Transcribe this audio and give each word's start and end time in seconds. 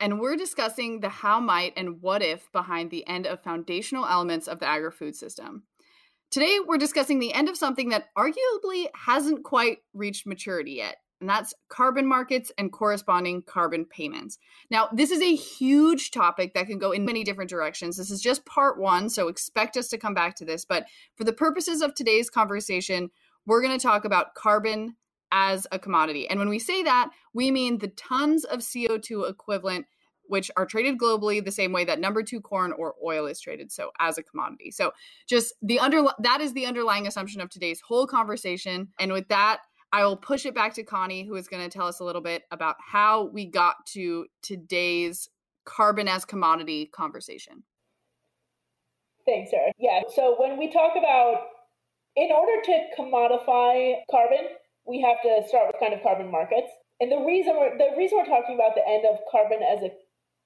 And 0.00 0.20
we're 0.20 0.36
discussing 0.36 1.00
the 1.00 1.08
how, 1.08 1.40
might, 1.40 1.72
and 1.76 2.00
what 2.02 2.22
if 2.22 2.50
behind 2.52 2.90
the 2.90 3.06
end 3.06 3.26
of 3.26 3.42
foundational 3.42 4.06
elements 4.06 4.48
of 4.48 4.60
the 4.60 4.66
agri 4.66 4.90
food 4.90 5.16
system. 5.16 5.64
Today, 6.30 6.58
we're 6.66 6.78
discussing 6.78 7.18
the 7.18 7.32
end 7.32 7.48
of 7.48 7.56
something 7.56 7.90
that 7.90 8.06
arguably 8.16 8.88
hasn't 8.94 9.44
quite 9.44 9.78
reached 9.94 10.26
maturity 10.26 10.72
yet, 10.72 10.96
and 11.20 11.30
that's 11.30 11.54
carbon 11.68 12.06
markets 12.06 12.50
and 12.58 12.72
corresponding 12.72 13.42
carbon 13.42 13.84
payments. 13.84 14.38
Now, 14.70 14.88
this 14.92 15.10
is 15.10 15.22
a 15.22 15.36
huge 15.36 16.10
topic 16.10 16.54
that 16.54 16.66
can 16.66 16.78
go 16.78 16.90
in 16.90 17.04
many 17.04 17.22
different 17.22 17.48
directions. 17.48 17.96
This 17.96 18.10
is 18.10 18.20
just 18.20 18.44
part 18.44 18.78
one, 18.78 19.08
so 19.08 19.28
expect 19.28 19.76
us 19.76 19.88
to 19.88 19.98
come 19.98 20.14
back 20.14 20.34
to 20.36 20.44
this. 20.44 20.64
But 20.64 20.86
for 21.14 21.24
the 21.24 21.32
purposes 21.32 21.80
of 21.80 21.94
today's 21.94 22.28
conversation, 22.28 23.10
we're 23.46 23.62
going 23.62 23.78
to 23.78 23.82
talk 23.82 24.04
about 24.04 24.34
carbon 24.34 24.96
as 25.32 25.66
a 25.72 25.78
commodity. 25.78 26.28
And 26.28 26.38
when 26.38 26.48
we 26.48 26.58
say 26.58 26.82
that, 26.82 27.10
we 27.32 27.50
mean 27.50 27.78
the 27.78 27.88
tons 27.88 28.44
of 28.44 28.60
CO2 28.60 29.28
equivalent 29.30 29.86
which 30.28 30.50
are 30.56 30.66
traded 30.66 30.98
globally 30.98 31.44
the 31.44 31.52
same 31.52 31.72
way 31.72 31.84
that 31.84 32.00
number 32.00 32.20
two 32.20 32.40
corn 32.40 32.72
or 32.72 32.96
oil 33.04 33.26
is 33.26 33.40
traded 33.40 33.70
so 33.70 33.92
as 34.00 34.18
a 34.18 34.24
commodity 34.24 34.72
so 34.72 34.90
just 35.28 35.54
the 35.62 35.78
under 35.78 36.02
that 36.18 36.40
is 36.40 36.52
the 36.52 36.66
underlying 36.66 37.06
assumption 37.06 37.40
of 37.40 37.48
today's 37.48 37.80
whole 37.80 38.08
conversation 38.08 38.88
and 38.98 39.12
with 39.12 39.28
that 39.28 39.60
I 39.92 40.04
will 40.04 40.16
push 40.16 40.44
it 40.46 40.54
back 40.54 40.74
to 40.74 40.82
Connie, 40.82 41.24
who 41.24 41.36
is 41.36 41.48
going 41.48 41.62
to 41.62 41.70
tell 41.70 41.86
us 41.86 42.00
a 42.00 42.04
little 42.04 42.20
bit 42.20 42.42
about 42.50 42.76
how 42.80 43.26
we 43.26 43.46
got 43.46 43.86
to 43.92 44.26
today's 44.42 45.28
carbon 45.64 46.08
as 46.08 46.24
commodity 46.24 46.86
conversation. 46.86 47.62
Thanks, 49.24 49.50
Sarah. 49.50 49.72
Yeah. 49.78 50.02
So 50.14 50.36
when 50.38 50.58
we 50.58 50.72
talk 50.72 50.92
about, 50.98 51.46
in 52.14 52.30
order 52.30 52.62
to 52.62 52.84
commodify 52.98 53.94
carbon, 54.10 54.48
we 54.86 55.00
have 55.02 55.20
to 55.22 55.48
start 55.48 55.66
with 55.66 55.80
kind 55.80 55.94
of 55.94 56.02
carbon 56.02 56.30
markets. 56.30 56.70
And 57.00 57.12
the 57.12 57.20
reason 57.26 57.54
we're 57.56 57.76
the 57.76 57.96
reason 57.96 58.18
we're 58.18 58.30
talking 58.30 58.54
about 58.54 58.74
the 58.74 58.86
end 58.86 59.04
of 59.04 59.18
carbon 59.30 59.60
as 59.60 59.82
a 59.82 59.90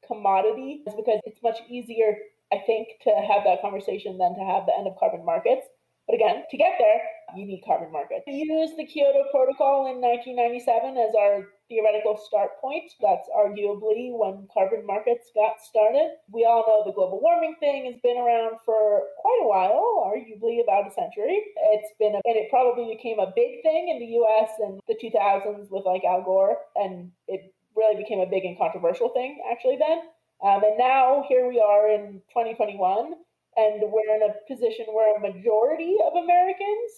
commodity 0.06 0.82
is 0.86 0.94
because 0.94 1.20
it's 1.24 1.42
much 1.42 1.58
easier, 1.68 2.16
I 2.52 2.58
think, 2.66 2.88
to 3.04 3.10
have 3.10 3.44
that 3.44 3.62
conversation 3.62 4.18
than 4.18 4.34
to 4.34 4.44
have 4.44 4.66
the 4.66 4.74
end 4.76 4.88
of 4.88 4.98
carbon 4.98 5.24
markets. 5.24 5.66
But 6.10 6.18
again, 6.18 6.42
to 6.50 6.56
get 6.56 6.74
there, 6.80 7.00
you 7.38 7.46
need 7.46 7.62
carbon 7.62 7.92
markets. 7.92 8.24
We 8.26 8.42
used 8.42 8.74
the 8.76 8.84
Kyoto 8.84 9.30
Protocol 9.30 9.86
in 9.94 10.02
1997 10.02 10.98
as 10.98 11.14
our 11.14 11.46
theoretical 11.70 12.18
start 12.18 12.58
point. 12.58 12.90
That's 12.98 13.30
arguably 13.30 14.10
when 14.10 14.50
carbon 14.50 14.82
markets 14.84 15.30
got 15.38 15.62
started. 15.62 16.18
We 16.26 16.42
all 16.50 16.66
know 16.66 16.82
the 16.82 16.90
global 16.98 17.22
warming 17.22 17.54
thing 17.60 17.86
has 17.86 17.94
been 18.02 18.18
around 18.18 18.58
for 18.66 19.06
quite 19.22 19.38
a 19.38 19.46
while, 19.46 20.02
arguably 20.02 20.58
about 20.58 20.90
a 20.90 20.94
century. 20.98 21.38
It's 21.78 21.94
been, 22.02 22.18
a, 22.18 22.20
and 22.26 22.34
it 22.34 22.50
probably 22.50 22.90
became 22.90 23.20
a 23.20 23.30
big 23.30 23.62
thing 23.62 23.94
in 23.94 24.02
the 24.02 24.18
US 24.18 24.50
in 24.58 24.80
the 24.90 24.98
2000s 24.98 25.70
with 25.70 25.86
like 25.86 26.02
Al 26.02 26.26
Gore, 26.26 26.58
and 26.74 27.12
it 27.28 27.54
really 27.76 28.02
became 28.02 28.18
a 28.18 28.26
big 28.26 28.42
and 28.42 28.58
controversial 28.58 29.10
thing 29.14 29.38
actually 29.46 29.78
then. 29.78 30.10
Um, 30.42 30.64
and 30.64 30.74
now 30.76 31.22
here 31.28 31.46
we 31.46 31.60
are 31.60 31.86
in 31.86 32.18
2021 32.34 33.14
and 33.60 33.92
we're 33.92 34.16
in 34.16 34.22
a 34.22 34.34
position 34.48 34.86
where 34.92 35.16
a 35.16 35.20
majority 35.20 35.96
of 36.06 36.16
Americans 36.16 36.90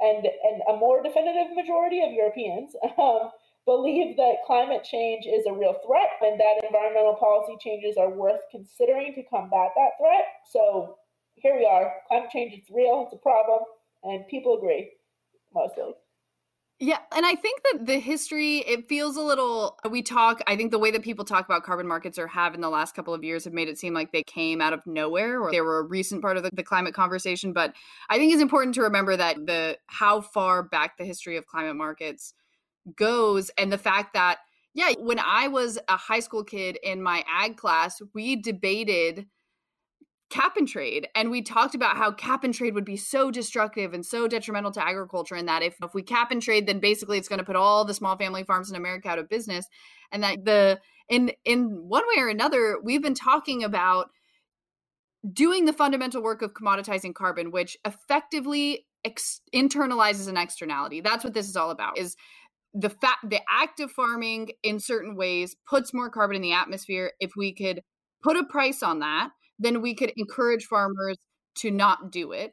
and, 0.00 0.26
and 0.26 0.62
a 0.68 0.76
more 0.76 1.02
definitive 1.02 1.54
majority 1.54 2.02
of 2.02 2.12
Europeans 2.12 2.74
um, 2.98 3.30
believe 3.66 4.16
that 4.16 4.46
climate 4.46 4.82
change 4.82 5.26
is 5.26 5.46
a 5.46 5.52
real 5.52 5.76
threat 5.86 6.10
and 6.22 6.40
that 6.40 6.64
environmental 6.66 7.14
policy 7.14 7.56
changes 7.60 7.96
are 7.96 8.10
worth 8.10 8.40
considering 8.50 9.14
to 9.14 9.22
combat 9.24 9.70
that 9.76 9.94
threat. 10.00 10.24
So 10.50 10.96
here 11.36 11.56
we 11.56 11.66
are. 11.66 11.92
Climate 12.08 12.30
change 12.30 12.54
is 12.54 12.64
real, 12.74 13.04
it's 13.06 13.14
a 13.14 13.22
problem, 13.22 13.60
and 14.02 14.26
people 14.28 14.56
agree 14.56 14.90
mostly. 15.54 15.92
Yeah, 16.80 16.98
and 17.14 17.26
I 17.26 17.34
think 17.34 17.62
that 17.64 17.86
the 17.86 17.98
history 17.98 18.58
it 18.58 18.88
feels 18.88 19.16
a 19.16 19.20
little 19.20 19.78
we 19.90 20.00
talk 20.00 20.40
I 20.46 20.54
think 20.54 20.70
the 20.70 20.78
way 20.78 20.92
that 20.92 21.02
people 21.02 21.24
talk 21.24 21.44
about 21.44 21.64
carbon 21.64 21.88
markets 21.88 22.20
or 22.20 22.28
have 22.28 22.54
in 22.54 22.60
the 22.60 22.70
last 22.70 22.94
couple 22.94 23.12
of 23.12 23.24
years 23.24 23.44
have 23.44 23.52
made 23.52 23.68
it 23.68 23.78
seem 23.78 23.94
like 23.94 24.12
they 24.12 24.22
came 24.22 24.60
out 24.60 24.72
of 24.72 24.86
nowhere 24.86 25.40
or 25.40 25.50
they 25.50 25.60
were 25.60 25.78
a 25.78 25.82
recent 25.82 26.22
part 26.22 26.36
of 26.36 26.44
the, 26.44 26.50
the 26.52 26.62
climate 26.62 26.94
conversation, 26.94 27.52
but 27.52 27.74
I 28.08 28.16
think 28.16 28.32
it's 28.32 28.42
important 28.42 28.76
to 28.76 28.82
remember 28.82 29.16
that 29.16 29.44
the 29.44 29.78
how 29.86 30.20
far 30.20 30.62
back 30.62 30.98
the 30.98 31.04
history 31.04 31.36
of 31.36 31.46
climate 31.46 31.74
markets 31.74 32.32
goes 32.94 33.50
and 33.58 33.72
the 33.72 33.78
fact 33.78 34.14
that 34.14 34.38
yeah, 34.74 34.92
when 35.00 35.18
I 35.18 35.48
was 35.48 35.78
a 35.88 35.96
high 35.96 36.20
school 36.20 36.44
kid 36.44 36.78
in 36.84 37.02
my 37.02 37.24
ag 37.28 37.56
class, 37.56 38.00
we 38.14 38.36
debated 38.36 39.26
cap 40.30 40.56
and 40.56 40.68
trade 40.68 41.08
and 41.14 41.30
we 41.30 41.40
talked 41.40 41.74
about 41.74 41.96
how 41.96 42.12
cap 42.12 42.44
and 42.44 42.52
trade 42.52 42.74
would 42.74 42.84
be 42.84 42.96
so 42.96 43.30
destructive 43.30 43.94
and 43.94 44.04
so 44.04 44.28
detrimental 44.28 44.70
to 44.70 44.86
agriculture 44.86 45.34
and 45.34 45.48
that 45.48 45.62
if, 45.62 45.76
if 45.82 45.94
we 45.94 46.02
cap 46.02 46.30
and 46.30 46.42
trade 46.42 46.66
then 46.66 46.80
basically 46.80 47.16
it's 47.16 47.28
going 47.28 47.38
to 47.38 47.44
put 47.44 47.56
all 47.56 47.84
the 47.84 47.94
small 47.94 48.16
family 48.16 48.44
farms 48.44 48.68
in 48.68 48.76
america 48.76 49.08
out 49.08 49.18
of 49.18 49.28
business 49.28 49.66
and 50.12 50.22
that 50.22 50.44
the 50.44 50.78
in 51.08 51.32
in 51.46 51.70
one 51.88 52.04
way 52.14 52.22
or 52.22 52.28
another 52.28 52.78
we've 52.82 53.02
been 53.02 53.14
talking 53.14 53.64
about 53.64 54.10
doing 55.32 55.64
the 55.64 55.72
fundamental 55.72 56.22
work 56.22 56.42
of 56.42 56.52
commoditizing 56.52 57.14
carbon 57.14 57.50
which 57.50 57.76
effectively 57.86 58.86
ex- 59.04 59.40
internalizes 59.54 60.28
an 60.28 60.36
externality. 60.36 61.00
That's 61.00 61.24
what 61.24 61.34
this 61.34 61.48
is 61.48 61.56
all 61.56 61.70
about 61.70 61.98
is 61.98 62.16
the 62.74 62.90
fact 62.90 63.28
the 63.28 63.40
act 63.48 63.80
of 63.80 63.90
farming 63.90 64.50
in 64.62 64.78
certain 64.78 65.16
ways 65.16 65.56
puts 65.68 65.94
more 65.94 66.10
carbon 66.10 66.36
in 66.36 66.42
the 66.42 66.52
atmosphere. 66.52 67.12
If 67.20 67.32
we 67.36 67.52
could 67.52 67.82
put 68.22 68.36
a 68.36 68.44
price 68.44 68.82
on 68.82 69.00
that 69.00 69.30
then 69.58 69.82
we 69.82 69.94
could 69.94 70.12
encourage 70.16 70.64
farmers 70.66 71.16
to 71.56 71.70
not 71.70 72.10
do 72.12 72.32
it. 72.32 72.52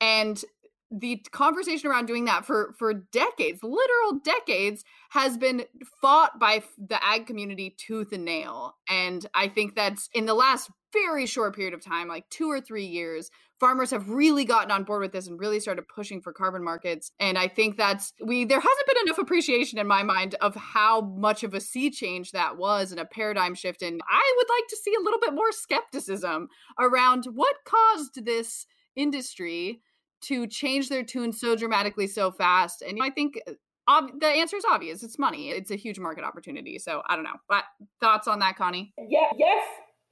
And 0.00 0.42
the 0.92 1.16
conversation 1.32 1.90
around 1.90 2.06
doing 2.06 2.26
that 2.26 2.44
for 2.44 2.74
for 2.78 2.92
decades 2.92 3.62
literal 3.62 4.20
decades 4.22 4.84
has 5.10 5.38
been 5.38 5.64
fought 6.00 6.38
by 6.38 6.62
the 6.78 7.02
ag 7.04 7.26
community 7.26 7.74
tooth 7.78 8.12
and 8.12 8.24
nail. 8.24 8.74
And 8.88 9.26
i 9.34 9.48
think 9.48 9.74
that's 9.74 10.08
in 10.12 10.26
the 10.26 10.34
last 10.34 10.70
very 10.92 11.24
short 11.24 11.56
period 11.56 11.72
of 11.72 11.82
time 11.82 12.06
like 12.06 12.28
2 12.28 12.50
or 12.50 12.60
3 12.60 12.84
years 12.84 13.30
farmers 13.58 13.92
have 13.92 14.10
really 14.10 14.44
gotten 14.44 14.70
on 14.70 14.84
board 14.84 15.00
with 15.00 15.12
this 15.12 15.26
and 15.26 15.40
really 15.40 15.60
started 15.60 15.84
pushing 15.88 16.20
for 16.20 16.32
carbon 16.32 16.62
markets. 16.62 17.12
And 17.18 17.38
i 17.38 17.48
think 17.48 17.76
that's 17.76 18.12
we 18.22 18.44
there 18.44 18.60
hasn't 18.60 18.86
been 18.86 19.06
enough 19.06 19.18
appreciation 19.18 19.78
in 19.78 19.86
my 19.86 20.02
mind 20.02 20.34
of 20.40 20.54
how 20.54 21.00
much 21.00 21.42
of 21.44 21.54
a 21.54 21.60
sea 21.60 21.90
change 21.90 22.32
that 22.32 22.58
was 22.58 22.90
and 22.90 23.00
a 23.00 23.06
paradigm 23.06 23.54
shift. 23.54 23.80
And 23.80 24.00
i 24.08 24.34
would 24.36 24.48
like 24.54 24.68
to 24.68 24.76
see 24.76 24.94
a 24.94 25.02
little 25.02 25.20
bit 25.20 25.32
more 25.32 25.52
skepticism 25.52 26.48
around 26.78 27.24
what 27.32 27.56
caused 27.64 28.24
this 28.24 28.66
industry 28.94 29.80
to 30.22 30.46
change 30.46 30.88
their 30.88 31.02
tune 31.02 31.32
so 31.32 31.56
dramatically 31.56 32.06
so 32.06 32.30
fast. 32.30 32.82
And 32.82 32.98
I 33.02 33.10
think 33.10 33.40
uh, 33.46 33.52
ob- 33.88 34.20
the 34.20 34.26
answer 34.26 34.56
is 34.56 34.64
obvious. 34.68 35.02
It's 35.02 35.18
money. 35.18 35.50
It's 35.50 35.70
a 35.70 35.76
huge 35.76 35.98
market 35.98 36.24
opportunity. 36.24 36.78
So 36.78 37.02
I 37.08 37.16
don't 37.16 37.24
know. 37.24 37.40
But 37.48 37.64
thoughts 38.00 38.28
on 38.28 38.38
that, 38.40 38.56
Connie? 38.56 38.92
Yeah. 38.98 39.30
Yes. 39.36 39.64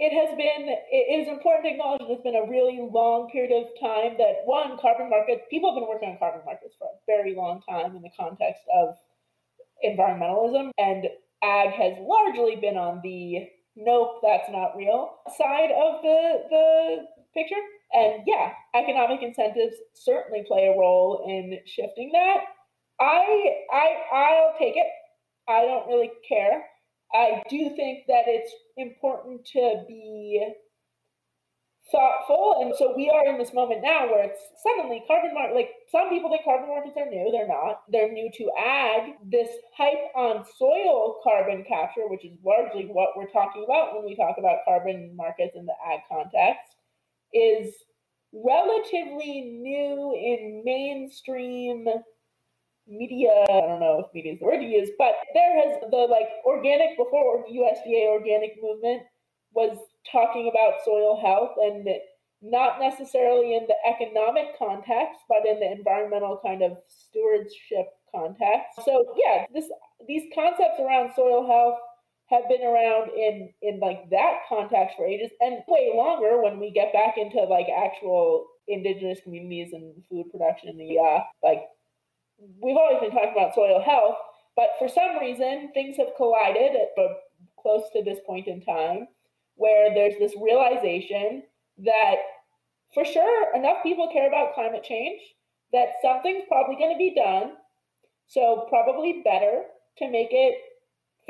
It 0.02 0.16
has 0.16 0.34
been, 0.34 0.74
it 0.90 1.20
is 1.20 1.28
important 1.28 1.66
to 1.66 1.70
acknowledge 1.72 2.00
that 2.00 2.10
it's 2.10 2.22
been 2.22 2.34
a 2.34 2.48
really 2.48 2.80
long 2.80 3.28
period 3.28 3.52
of 3.52 3.68
time 3.78 4.16
that 4.16 4.40
one, 4.46 4.78
carbon 4.80 5.10
markets, 5.10 5.42
people 5.50 5.70
have 5.70 5.78
been 5.78 5.86
working 5.86 6.08
on 6.08 6.18
carbon 6.18 6.40
markets 6.46 6.74
for 6.78 6.88
a 6.88 6.96
very 7.06 7.34
long 7.34 7.60
time 7.68 7.94
in 7.94 8.00
the 8.00 8.08
context 8.18 8.62
of 8.74 8.96
environmentalism. 9.84 10.70
And 10.78 11.04
ag 11.42 11.70
has 11.76 11.98
largely 12.00 12.56
been 12.56 12.78
on 12.78 13.00
the 13.02 13.48
nope, 13.76 14.20
that's 14.22 14.50
not 14.50 14.74
real 14.74 15.20
side 15.36 15.70
of 15.70 16.00
the, 16.02 16.48
the 16.48 16.96
picture. 17.34 17.60
And 17.92 18.22
yeah, 18.26 18.52
economic 18.74 19.22
incentives 19.22 19.76
certainly 19.94 20.44
play 20.46 20.66
a 20.66 20.78
role 20.78 21.24
in 21.26 21.58
shifting 21.66 22.10
that. 22.12 22.44
I 23.00 23.56
I 23.72 23.96
I'll 24.14 24.54
take 24.58 24.76
it. 24.76 24.86
I 25.48 25.64
don't 25.64 25.88
really 25.88 26.10
care. 26.28 26.64
I 27.12 27.42
do 27.50 27.70
think 27.74 28.06
that 28.06 28.24
it's 28.26 28.52
important 28.76 29.44
to 29.52 29.84
be 29.88 30.46
thoughtful. 31.90 32.58
And 32.60 32.74
so 32.76 32.94
we 32.96 33.10
are 33.10 33.26
in 33.26 33.38
this 33.38 33.52
moment 33.52 33.82
now 33.82 34.06
where 34.06 34.24
it's 34.24 34.40
suddenly 34.62 35.02
carbon 35.06 35.34
market 35.34 35.54
like 35.54 35.70
some 35.90 36.08
people 36.08 36.30
think 36.30 36.44
carbon 36.44 36.68
markets 36.68 36.96
are 36.96 37.10
new. 37.10 37.30
They're 37.32 37.48
not. 37.48 37.82
They're 37.90 38.12
new 38.12 38.30
to 38.30 38.50
ag. 38.58 39.14
This 39.24 39.48
hype 39.76 40.14
on 40.14 40.44
soil 40.56 41.20
carbon 41.24 41.64
capture, 41.66 42.06
which 42.06 42.24
is 42.24 42.38
largely 42.44 42.86
what 42.86 43.16
we're 43.16 43.30
talking 43.30 43.64
about 43.64 43.94
when 43.94 44.04
we 44.04 44.14
talk 44.14 44.36
about 44.38 44.64
carbon 44.64 45.16
markets 45.16 45.56
in 45.56 45.66
the 45.66 45.74
ag 45.90 46.00
context, 46.08 46.76
is 47.32 47.74
relatively 48.32 49.58
new 49.60 50.14
in 50.14 50.62
mainstream 50.64 51.86
media. 52.86 53.44
I 53.48 53.60
don't 53.60 53.80
know 53.80 54.04
if 54.04 54.14
media 54.14 54.34
is 54.34 54.40
the 54.40 54.46
word 54.46 54.60
to 54.60 54.66
use, 54.66 54.90
but 54.98 55.14
there 55.34 55.54
has 55.62 55.80
the 55.90 55.96
like 55.96 56.28
organic 56.44 56.96
before 56.96 57.44
USDA 57.46 58.08
organic 58.08 58.52
movement 58.60 59.02
was 59.52 59.76
talking 60.10 60.50
about 60.50 60.84
soil 60.84 61.20
health 61.20 61.52
and 61.58 61.88
not 62.42 62.80
necessarily 62.80 63.56
in 63.56 63.66
the 63.66 63.76
economic 63.86 64.58
context, 64.58 65.20
but 65.28 65.46
in 65.46 65.60
the 65.60 65.70
environmental 65.70 66.40
kind 66.44 66.62
of 66.62 66.78
stewardship 66.88 67.86
context. 68.14 68.80
So 68.84 69.14
yeah, 69.16 69.44
this 69.52 69.66
these 70.06 70.24
concepts 70.34 70.80
around 70.80 71.12
soil 71.14 71.46
health 71.46 71.78
have 72.30 72.48
been 72.48 72.62
around 72.62 73.10
in 73.10 73.52
in 73.62 73.80
like 73.80 74.08
that 74.10 74.40
context 74.48 74.96
for 74.96 75.06
ages 75.06 75.30
and 75.40 75.58
way 75.68 75.92
longer 75.94 76.42
when 76.42 76.58
we 76.60 76.70
get 76.70 76.92
back 76.92 77.16
into 77.18 77.42
like 77.42 77.66
actual 77.68 78.46
indigenous 78.68 79.20
communities 79.22 79.72
and 79.72 79.94
food 80.08 80.30
production 80.30 80.68
in 80.68 80.78
the 80.78 80.98
uh 80.98 81.20
like 81.42 81.62
we've 82.62 82.76
always 82.76 83.00
been 83.00 83.10
talking 83.10 83.32
about 83.36 83.54
soil 83.54 83.80
health 83.80 84.16
But 84.56 84.70
for 84.78 84.88
some 84.88 85.18
reason, 85.18 85.70
things 85.72 85.96
have 85.96 86.14
collided 86.16 86.72
at 86.76 86.88
close 87.60 87.84
to 87.92 88.02
this 88.02 88.18
point 88.26 88.46
in 88.46 88.60
time 88.62 89.08
where 89.56 89.92
there's 89.94 90.18
this 90.18 90.34
realization 90.40 91.42
that 91.78 92.16
for 92.94 93.04
sure 93.04 93.54
enough 93.54 93.82
people 93.82 94.10
care 94.12 94.28
about 94.28 94.54
climate 94.54 94.84
change 94.84 95.20
that 95.72 95.94
something's 96.02 96.44
probably 96.48 96.76
going 96.76 96.92
to 96.92 96.98
be 96.98 97.14
done. 97.14 97.52
So, 98.26 98.66
probably 98.68 99.22
better 99.24 99.64
to 99.98 100.10
make 100.10 100.28
it 100.30 100.54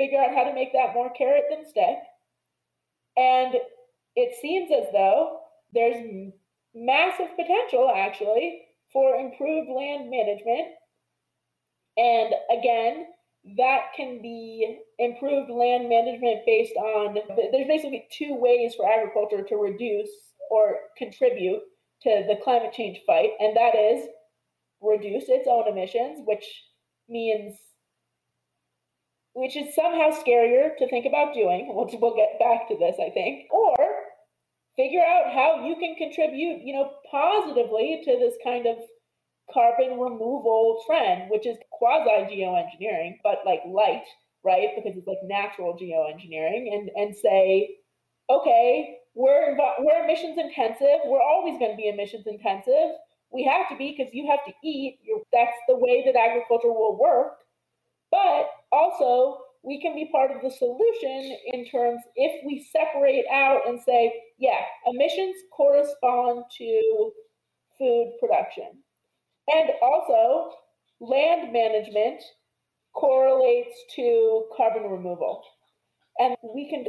figure 0.01 0.19
out 0.19 0.33
how 0.33 0.43
to 0.43 0.53
make 0.53 0.73
that 0.73 0.95
more 0.95 1.11
carrot 1.13 1.43
than 1.49 1.67
stick. 1.69 1.97
And 3.17 3.53
it 4.15 4.33
seems 4.41 4.71
as 4.71 4.91
though 4.91 5.41
there's 5.73 6.31
massive 6.73 7.29
potential 7.35 7.91
actually 7.95 8.63
for 8.91 9.15
improved 9.15 9.69
land 9.69 10.09
management. 10.09 10.69
And 11.97 12.33
again, 12.57 13.05
that 13.57 13.93
can 13.95 14.21
be 14.21 14.79
improved 14.97 15.51
land 15.51 15.87
management 15.87 16.45
based 16.45 16.75
on 16.75 17.15
there's 17.35 17.67
basically 17.67 18.07
two 18.11 18.35
ways 18.35 18.73
for 18.75 18.91
agriculture 18.91 19.43
to 19.43 19.55
reduce 19.55 20.09
or 20.49 20.75
contribute 20.97 21.61
to 22.03 22.25
the 22.27 22.39
climate 22.43 22.73
change 22.73 22.99
fight, 23.05 23.31
and 23.39 23.55
that 23.55 23.75
is 23.75 24.07
reduce 24.81 25.25
its 25.27 25.47
own 25.47 25.67
emissions, 25.67 26.21
which 26.25 26.45
means 27.07 27.55
which 29.33 29.55
is 29.55 29.73
somehow 29.75 30.09
scarier 30.09 30.75
to 30.77 30.89
think 30.89 31.05
about 31.05 31.33
doing. 31.33 31.71
We'll, 31.73 31.89
we'll 31.99 32.15
get 32.15 32.39
back 32.39 32.67
to 32.67 32.77
this, 32.77 32.95
I 32.99 33.09
think. 33.09 33.47
Or 33.51 33.75
figure 34.75 35.01
out 35.01 35.33
how 35.33 35.65
you 35.65 35.75
can 35.75 35.95
contribute, 35.95 36.61
you 36.63 36.73
know, 36.73 36.91
positively 37.09 38.01
to 38.05 38.17
this 38.19 38.35
kind 38.43 38.65
of 38.67 38.77
carbon 39.53 39.99
removal 39.99 40.83
trend, 40.87 41.29
which 41.29 41.45
is 41.45 41.57
quasi 41.71 42.35
geoengineering, 42.35 43.17
but 43.23 43.39
like 43.45 43.61
light, 43.67 44.05
right? 44.43 44.69
Because 44.75 44.97
it's 44.97 45.07
like 45.07 45.17
natural 45.23 45.77
geoengineering, 45.77 46.73
and 46.73 46.89
and 46.95 47.15
say, 47.15 47.75
okay, 48.29 48.97
we're 49.13 49.57
we're 49.79 50.03
emissions 50.03 50.37
intensive. 50.37 51.03
We're 51.05 51.21
always 51.21 51.59
going 51.59 51.71
to 51.71 51.77
be 51.77 51.89
emissions 51.89 52.25
intensive. 52.27 52.95
We 53.31 53.43
have 53.45 53.69
to 53.69 53.77
be 53.77 53.95
because 53.95 54.13
you 54.13 54.29
have 54.29 54.43
to 54.45 54.53
eat. 54.63 54.99
You're, 55.03 55.21
that's 55.31 55.55
the 55.67 55.75
way 55.75 56.03
that 56.05 56.19
agriculture 56.19 56.71
will 56.71 56.97
work. 56.99 57.33
But 58.11 58.49
also, 58.71 59.39
we 59.63 59.81
can 59.81 59.95
be 59.95 60.09
part 60.11 60.31
of 60.31 60.41
the 60.41 60.51
solution 60.51 61.37
in 61.53 61.65
terms 61.65 62.01
if 62.15 62.45
we 62.45 62.67
separate 62.71 63.25
out 63.31 63.67
and 63.67 63.79
say, 63.79 64.13
yeah, 64.37 64.61
emissions 64.87 65.35
correspond 65.55 66.43
to 66.57 67.11
food 67.77 68.13
production. 68.19 68.83
And 69.53 69.69
also, 69.81 70.51
land 70.99 71.53
management 71.53 72.21
correlates 72.93 73.75
to 73.95 74.45
carbon 74.55 74.83
removal. 74.83 75.43
And 76.19 76.35
we 76.53 76.69
can 76.69 76.85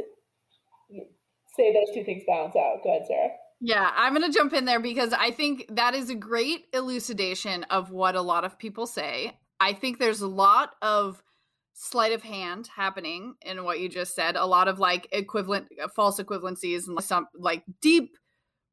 say 1.55 1.73
those 1.73 1.93
two 1.95 2.03
things 2.03 2.23
balance 2.27 2.55
out. 2.55 2.83
Go 2.83 2.89
ahead, 2.89 3.07
Sarah. 3.07 3.29
Yeah, 3.61 3.91
I'm 3.95 4.13
going 4.13 4.29
to 4.29 4.37
jump 4.37 4.53
in 4.53 4.65
there 4.65 4.79
because 4.79 5.13
I 5.13 5.31
think 5.31 5.65
that 5.69 5.95
is 5.95 6.09
a 6.09 6.15
great 6.15 6.65
elucidation 6.73 7.63
of 7.65 7.91
what 7.91 8.15
a 8.15 8.21
lot 8.21 8.43
of 8.43 8.59
people 8.59 8.85
say. 8.85 9.37
I 9.63 9.71
think 9.71 9.97
there's 9.97 10.19
a 10.19 10.27
lot 10.27 10.71
of 10.81 11.23
sleight 11.73 12.11
of 12.11 12.21
hand 12.21 12.69
happening 12.75 13.35
in 13.45 13.63
what 13.63 13.79
you 13.79 13.87
just 13.87 14.13
said, 14.13 14.35
a 14.35 14.45
lot 14.45 14.67
of 14.67 14.77
like 14.77 15.07
equivalent 15.13 15.67
uh, 15.81 15.87
false 15.87 16.19
equivalencies 16.19 16.85
and 16.87 17.01
some 17.01 17.27
like 17.33 17.63
deep 17.81 18.17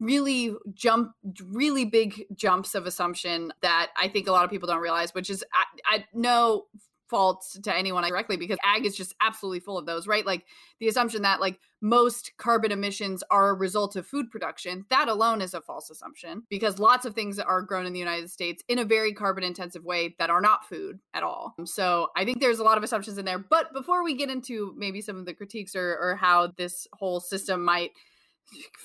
really 0.00 0.56
jump 0.75 1.12
really 1.44 1.84
big 1.84 2.25
jumps 2.34 2.75
of 2.75 2.87
assumption 2.87 3.52
that 3.62 3.90
I 3.96 4.08
think 4.08 4.26
a 4.26 4.32
lot 4.32 4.44
of 4.44 4.50
people 4.50 4.66
don't 4.66 4.82
realize, 4.82 5.14
which 5.14 5.31
is 5.31 5.44
I, 5.54 5.96
I 5.96 6.04
no 6.12 6.64
fault 7.11 7.45
to 7.62 7.77
anyone 7.77 8.09
directly 8.09 8.37
because 8.37 8.57
ag 8.65 8.87
is 8.87 8.97
just 8.97 9.15
absolutely 9.21 9.61
full 9.61 9.77
of 9.77 9.85
those, 9.85 10.07
right? 10.07 10.25
Like 10.25 10.47
the 10.79 10.89
assumption 10.89 11.23
that 11.23 11.41
like 11.41 11.59
most 11.83 12.33
carbon 12.37 12.71
emissions 12.71 13.25
are 13.31 13.51
a 13.51 13.55
result 13.55 13.97
of 13.97 14.07
food 14.07 14.31
production, 14.31 14.85
that 14.91 15.09
alone 15.09 15.43
is 15.43 15.53
a 15.53 15.61
false 15.61 15.91
assumption 15.91 16.45
because 16.49 16.79
lots 16.79 17.05
of 17.05 17.15
things 17.15 17.39
are 17.39 17.62
grown 17.62 17.87
in 17.87 17.93
the 17.93 17.99
United 17.99 18.31
States 18.31 18.62
in 18.69 18.79
a 18.79 18.85
very 18.85 19.12
carbon 19.12 19.43
intensive 19.43 19.85
way 19.85 20.15
that 20.19 20.31
are 20.31 20.41
not 20.41 20.69
food 20.69 21.01
at 21.12 21.23
all. 21.23 21.55
So 21.65 22.09
I 22.17 22.25
think 22.25 22.41
there's 22.41 22.61
a 22.61 22.65
lot 22.65 22.79
of 22.79 22.85
assumptions 22.85 23.19
in 23.19 23.25
there. 23.25 23.39
But 23.39 23.73
before 23.73 24.05
we 24.05 24.15
get 24.15 24.31
into 24.31 24.75
maybe 24.77 25.01
some 25.01 25.17
of 25.17 25.27
the 25.27 25.35
critiques 25.35 25.75
or, 25.75 25.99
or 26.01 26.17
how 26.17 26.53
this 26.57 26.87
whole 26.93 27.19
system 27.21 27.65
might 27.65 27.91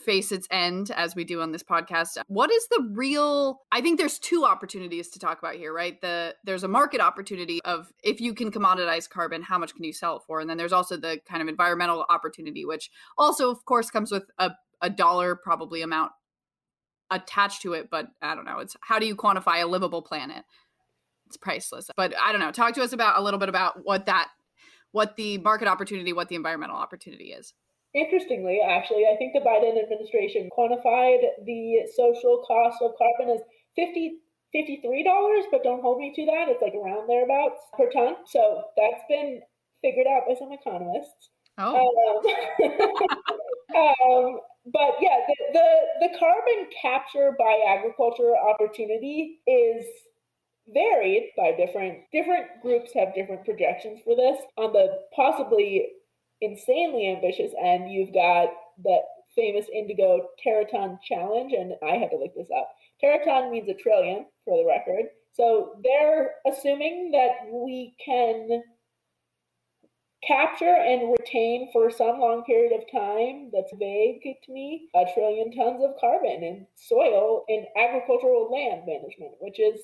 face 0.05 0.31
its 0.31 0.47
end 0.51 0.91
as 0.91 1.15
we 1.15 1.23
do 1.23 1.41
on 1.41 1.51
this 1.51 1.63
podcast. 1.63 2.17
What 2.27 2.51
is 2.51 2.67
the 2.69 2.87
real 2.91 3.61
i 3.71 3.81
think 3.81 3.97
there's 3.97 4.19
two 4.19 4.45
opportunities 4.45 5.09
to 5.09 5.19
talk 5.19 5.39
about 5.39 5.55
here 5.55 5.73
right? 5.73 5.99
The 6.01 6.35
there's 6.43 6.63
a 6.63 6.67
market 6.67 7.01
opportunity 7.01 7.59
of 7.65 7.91
if 8.03 8.21
you 8.21 8.33
can 8.33 8.51
commoditize 8.51 9.09
carbon 9.09 9.41
how 9.41 9.57
much 9.57 9.73
can 9.73 9.83
you 9.83 9.93
sell 9.93 10.17
it 10.17 10.23
for? 10.27 10.39
And 10.39 10.49
then 10.49 10.57
there's 10.57 10.73
also 10.73 10.97
the 10.97 11.19
kind 11.27 11.41
of 11.41 11.47
environmental 11.47 12.05
opportunity 12.09 12.65
which 12.65 12.89
also 13.17 13.49
of 13.49 13.65
course 13.65 13.89
comes 13.89 14.11
with 14.11 14.23
a, 14.37 14.51
a 14.81 14.89
dollar 14.89 15.35
probably 15.35 15.81
amount 15.81 16.11
attached 17.11 17.61
to 17.61 17.73
it 17.73 17.89
but 17.89 18.07
i 18.21 18.35
don't 18.35 18.45
know. 18.45 18.59
It's 18.59 18.75
how 18.81 18.99
do 18.99 19.05
you 19.05 19.15
quantify 19.15 19.63
a 19.63 19.67
livable 19.67 20.01
planet? 20.01 20.43
It's 21.27 21.37
priceless. 21.37 21.89
But 21.97 22.13
i 22.21 22.31
don't 22.31 22.41
know. 22.41 22.51
Talk 22.51 22.75
to 22.75 22.83
us 22.83 22.93
about 22.93 23.17
a 23.17 23.23
little 23.23 23.39
bit 23.39 23.49
about 23.49 23.83
what 23.83 24.05
that 24.05 24.29
what 24.91 25.17
the 25.17 25.39
market 25.39 25.67
opportunity 25.67 26.13
what 26.13 26.29
the 26.29 26.35
environmental 26.35 26.77
opportunity 26.77 27.31
is 27.31 27.53
Interestingly, 27.95 28.59
actually, 28.59 29.05
I 29.07 29.15
think 29.15 29.33
the 29.33 29.39
Biden 29.39 29.81
administration 29.81 30.49
quantified 30.51 31.23
the 31.45 31.87
social 31.95 32.43
cost 32.45 32.77
of 32.81 32.91
carbon 32.99 33.33
as 33.33 33.41
50 33.75 34.19
$53, 34.55 35.43
but 35.51 35.63
don't 35.63 35.81
hold 35.81 35.99
me 35.99 36.13
to 36.15 36.25
that. 36.25 36.47
It's 36.47 36.61
like 36.61 36.73
around 36.73 37.07
thereabouts 37.07 37.59
per 37.77 37.89
ton. 37.91 38.15
So 38.25 38.63
that's 38.77 39.03
been 39.09 39.41
figured 39.81 40.07
out 40.07 40.23
by 40.27 40.35
some 40.35 40.51
economists. 40.51 41.29
Oh. 41.57 41.75
Um, 41.75 42.65
um, 43.75 44.39
but 44.71 44.95
yeah, 45.01 45.19
the, 45.27 45.35
the, 45.53 46.07
the 46.07 46.19
carbon 46.19 46.67
capture 46.81 47.35
by 47.37 47.59
agriculture 47.67 48.33
opportunity 48.35 49.39
is 49.47 49.85
varied 50.73 51.29
by 51.37 51.51
different 51.51 51.99
different 52.11 52.47
groups 52.63 52.89
have 52.95 53.13
different 53.13 53.45
projections 53.45 53.99
for 54.03 54.15
this 54.15 54.41
on 54.57 54.73
the 54.73 54.87
possibly 55.15 55.85
insanely 56.41 57.09
ambitious 57.09 57.51
and 57.61 57.91
you've 57.91 58.13
got 58.13 58.49
that 58.83 59.01
famous 59.35 59.65
indigo 59.73 60.27
teraton 60.45 60.97
challenge 61.07 61.53
and 61.53 61.73
i 61.83 61.95
had 61.95 62.09
to 62.09 62.17
look 62.17 62.33
this 62.35 62.49
up. 62.55 62.69
Teraton 63.03 63.51
means 63.51 63.69
a 63.69 63.73
trillion 63.73 64.25
for 64.45 64.57
the 64.57 64.67
record. 64.67 65.09
So 65.33 65.75
they're 65.83 66.35
assuming 66.47 67.11
that 67.11 67.51
we 67.51 67.93
can 68.03 68.63
capture 70.25 70.65
and 70.65 71.11
retain 71.19 71.69
for 71.71 71.91
some 71.91 72.19
long 72.19 72.43
period 72.45 72.71
of 72.73 72.89
time 72.91 73.51
that's 73.53 73.71
vague 73.77 74.23
to 74.23 74.51
me 74.51 74.87
a 74.95 75.03
trillion 75.13 75.51
tons 75.51 75.83
of 75.83 75.91
carbon 76.01 76.41
in 76.43 76.65
soil 76.73 77.43
in 77.47 77.63
agricultural 77.77 78.49
land 78.51 78.81
management 78.87 79.33
which 79.39 79.59
is 79.59 79.79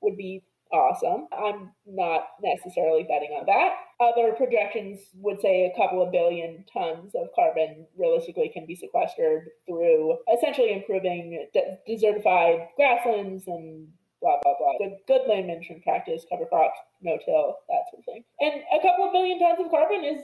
would 0.00 0.16
be 0.16 0.42
awesome. 0.72 1.26
I'm 1.32 1.72
not 1.86 2.28
necessarily 2.42 3.02
betting 3.02 3.30
on 3.38 3.46
that. 3.46 3.72
Other 4.00 4.32
projections 4.32 5.00
would 5.14 5.40
say 5.40 5.66
a 5.66 5.76
couple 5.76 6.02
of 6.02 6.12
billion 6.12 6.64
tons 6.72 7.12
of 7.14 7.28
carbon 7.34 7.86
realistically 7.96 8.50
can 8.52 8.66
be 8.66 8.74
sequestered 8.74 9.48
through 9.66 10.18
essentially 10.32 10.72
improving 10.72 11.46
de- 11.52 11.78
desertified 11.88 12.68
grasslands 12.76 13.44
and 13.46 13.88
blah 14.20 14.38
blah 14.42 14.54
blah. 14.58 14.78
Good, 14.78 14.98
good 15.06 15.28
land 15.28 15.46
management 15.46 15.82
practice, 15.82 16.26
cover 16.30 16.46
crops, 16.46 16.78
no-till, 17.02 17.56
that 17.68 17.84
sort 17.90 18.00
of 18.00 18.04
thing. 18.04 18.24
And 18.40 18.62
a 18.72 18.82
couple 18.82 19.06
of 19.06 19.12
billion 19.12 19.38
tons 19.38 19.58
of 19.60 19.70
carbon 19.70 20.04
is 20.04 20.22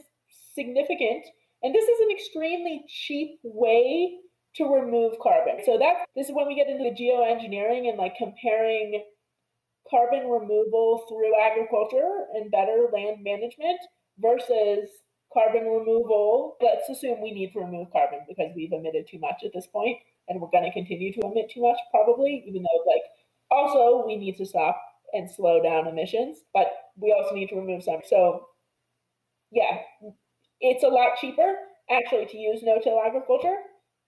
significant. 0.54 1.24
And 1.62 1.74
this 1.74 1.88
is 1.88 2.00
an 2.00 2.10
extremely 2.10 2.84
cheap 2.88 3.38
way 3.42 4.18
to 4.56 4.64
remove 4.66 5.14
carbon. 5.20 5.64
So 5.64 5.78
that 5.78 6.06
this 6.14 6.28
is 6.28 6.34
when 6.34 6.46
we 6.46 6.54
get 6.54 6.68
into 6.68 6.84
the 6.84 6.94
geoengineering 6.94 7.88
and 7.88 7.98
like 7.98 8.16
comparing 8.16 9.02
carbon 9.94 10.28
removal 10.28 11.04
through 11.08 11.32
agriculture 11.40 12.26
and 12.34 12.50
better 12.50 12.86
land 12.92 13.22
management 13.22 13.78
versus 14.18 14.88
carbon 15.32 15.62
removal. 15.62 16.56
Let's 16.60 16.88
assume 16.88 17.22
we 17.22 17.32
need 17.32 17.52
to 17.52 17.60
remove 17.60 17.92
carbon 17.92 18.20
because 18.28 18.50
we've 18.56 18.72
emitted 18.72 19.06
too 19.08 19.20
much 19.20 19.42
at 19.44 19.52
this 19.54 19.66
point 19.66 19.98
and 20.28 20.40
we're 20.40 20.50
going 20.50 20.64
to 20.64 20.72
continue 20.72 21.12
to 21.12 21.20
emit 21.20 21.50
too 21.52 21.62
much 21.62 21.78
probably, 21.90 22.44
even 22.46 22.62
though 22.62 22.90
like 22.90 23.02
also 23.50 24.04
we 24.06 24.16
need 24.16 24.36
to 24.38 24.46
stop 24.46 24.80
and 25.12 25.30
slow 25.30 25.62
down 25.62 25.86
emissions, 25.86 26.38
but 26.52 26.72
we 26.96 27.12
also 27.12 27.34
need 27.34 27.48
to 27.48 27.56
remove 27.56 27.84
some. 27.84 28.00
So 28.08 28.46
yeah, 29.52 29.78
it's 30.60 30.82
a 30.82 30.88
lot 30.88 31.18
cheaper 31.20 31.54
actually 31.90 32.26
to 32.26 32.36
use 32.36 32.62
no-till 32.62 33.00
agriculture 33.00 33.56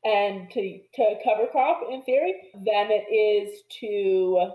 and 0.04 0.50
to, 0.50 0.80
to 0.94 1.14
cover 1.24 1.46
crop 1.46 1.82
in 1.90 2.02
theory 2.02 2.34
than 2.54 2.90
it 2.90 3.06
is 3.12 3.62
to 3.80 4.50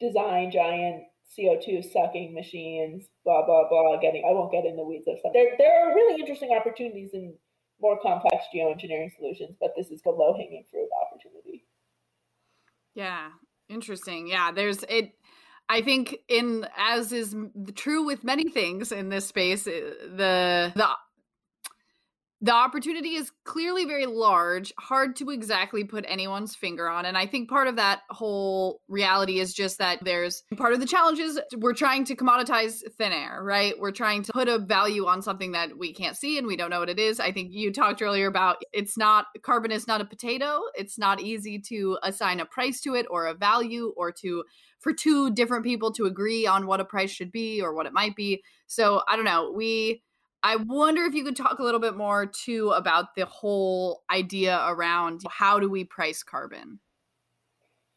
design 0.00 0.50
giant 0.50 1.04
CO2 1.36 1.92
sucking 1.92 2.34
machines, 2.34 3.06
blah 3.24 3.44
blah 3.44 3.68
blah. 3.68 4.00
Getting 4.00 4.24
I 4.28 4.32
won't 4.32 4.52
get 4.52 4.64
in 4.64 4.76
the 4.76 4.84
weeds 4.84 5.06
of 5.08 5.18
stuff. 5.18 5.32
There 5.34 5.54
there 5.58 5.84
are 5.84 5.94
really 5.94 6.20
interesting 6.20 6.50
opportunities 6.56 7.10
in 7.12 7.34
more 7.80 7.98
complex 8.00 8.44
geoengineering 8.54 9.14
solutions, 9.16 9.56
but 9.60 9.70
this 9.76 9.90
is 9.90 10.02
the 10.02 10.10
low 10.10 10.34
hanging 10.34 10.64
fruit 10.70 10.88
opportunity. 11.06 11.64
Yeah, 12.94 13.28
interesting. 13.68 14.26
Yeah, 14.26 14.52
there's 14.52 14.84
it. 14.88 15.12
I 15.68 15.82
think 15.82 16.16
in 16.28 16.66
as 16.76 17.12
is 17.12 17.36
true 17.74 18.04
with 18.04 18.24
many 18.24 18.48
things 18.48 18.90
in 18.90 19.10
this 19.10 19.26
space, 19.26 19.66
eh, 19.66 19.80
the 20.16 20.72
the 20.74 20.88
the 22.40 22.52
opportunity 22.52 23.14
is 23.14 23.32
clearly 23.44 23.84
very 23.84 24.06
large, 24.06 24.72
hard 24.78 25.16
to 25.16 25.30
exactly 25.30 25.82
put 25.82 26.04
anyone's 26.06 26.54
finger 26.54 26.88
on. 26.88 27.04
And 27.04 27.18
I 27.18 27.26
think 27.26 27.48
part 27.48 27.66
of 27.66 27.76
that 27.76 28.02
whole 28.10 28.80
reality 28.88 29.40
is 29.40 29.52
just 29.52 29.78
that 29.78 30.04
there's 30.04 30.44
part 30.56 30.72
of 30.72 30.78
the 30.78 30.86
challenges 30.86 31.40
we're 31.56 31.74
trying 31.74 32.04
to 32.04 32.14
commoditize 32.14 32.80
thin 32.96 33.12
air, 33.12 33.40
right? 33.42 33.74
We're 33.78 33.90
trying 33.90 34.22
to 34.22 34.32
put 34.32 34.46
a 34.46 34.58
value 34.58 35.06
on 35.06 35.20
something 35.20 35.52
that 35.52 35.76
we 35.76 35.92
can't 35.92 36.16
see 36.16 36.38
and 36.38 36.46
we 36.46 36.56
don't 36.56 36.70
know 36.70 36.78
what 36.78 36.90
it 36.90 37.00
is. 37.00 37.18
I 37.18 37.32
think 37.32 37.52
you 37.52 37.72
talked 37.72 38.02
earlier 38.02 38.28
about 38.28 38.62
it's 38.72 38.96
not 38.96 39.26
carbon 39.42 39.72
is 39.72 39.88
not 39.88 40.00
a 40.00 40.04
potato. 40.04 40.60
It's 40.76 40.96
not 40.96 41.20
easy 41.20 41.58
to 41.68 41.98
assign 42.04 42.38
a 42.38 42.44
price 42.44 42.80
to 42.82 42.94
it 42.94 43.06
or 43.10 43.26
a 43.26 43.34
value 43.34 43.92
or 43.96 44.12
to 44.12 44.44
for 44.78 44.92
two 44.92 45.32
different 45.32 45.64
people 45.64 45.90
to 45.92 46.06
agree 46.06 46.46
on 46.46 46.66
what 46.68 46.80
a 46.80 46.84
price 46.84 47.10
should 47.10 47.32
be 47.32 47.60
or 47.60 47.74
what 47.74 47.86
it 47.86 47.92
might 47.92 48.14
be. 48.14 48.42
So 48.68 49.02
I 49.08 49.16
don't 49.16 49.24
know. 49.24 49.50
We 49.50 50.02
I 50.42 50.56
wonder 50.56 51.04
if 51.04 51.14
you 51.14 51.24
could 51.24 51.36
talk 51.36 51.58
a 51.58 51.62
little 51.62 51.80
bit 51.80 51.96
more 51.96 52.26
too 52.26 52.70
about 52.70 53.14
the 53.16 53.26
whole 53.26 54.02
idea 54.10 54.64
around 54.68 55.22
how 55.28 55.58
do 55.58 55.68
we 55.68 55.84
price 55.84 56.22
carbon? 56.22 56.78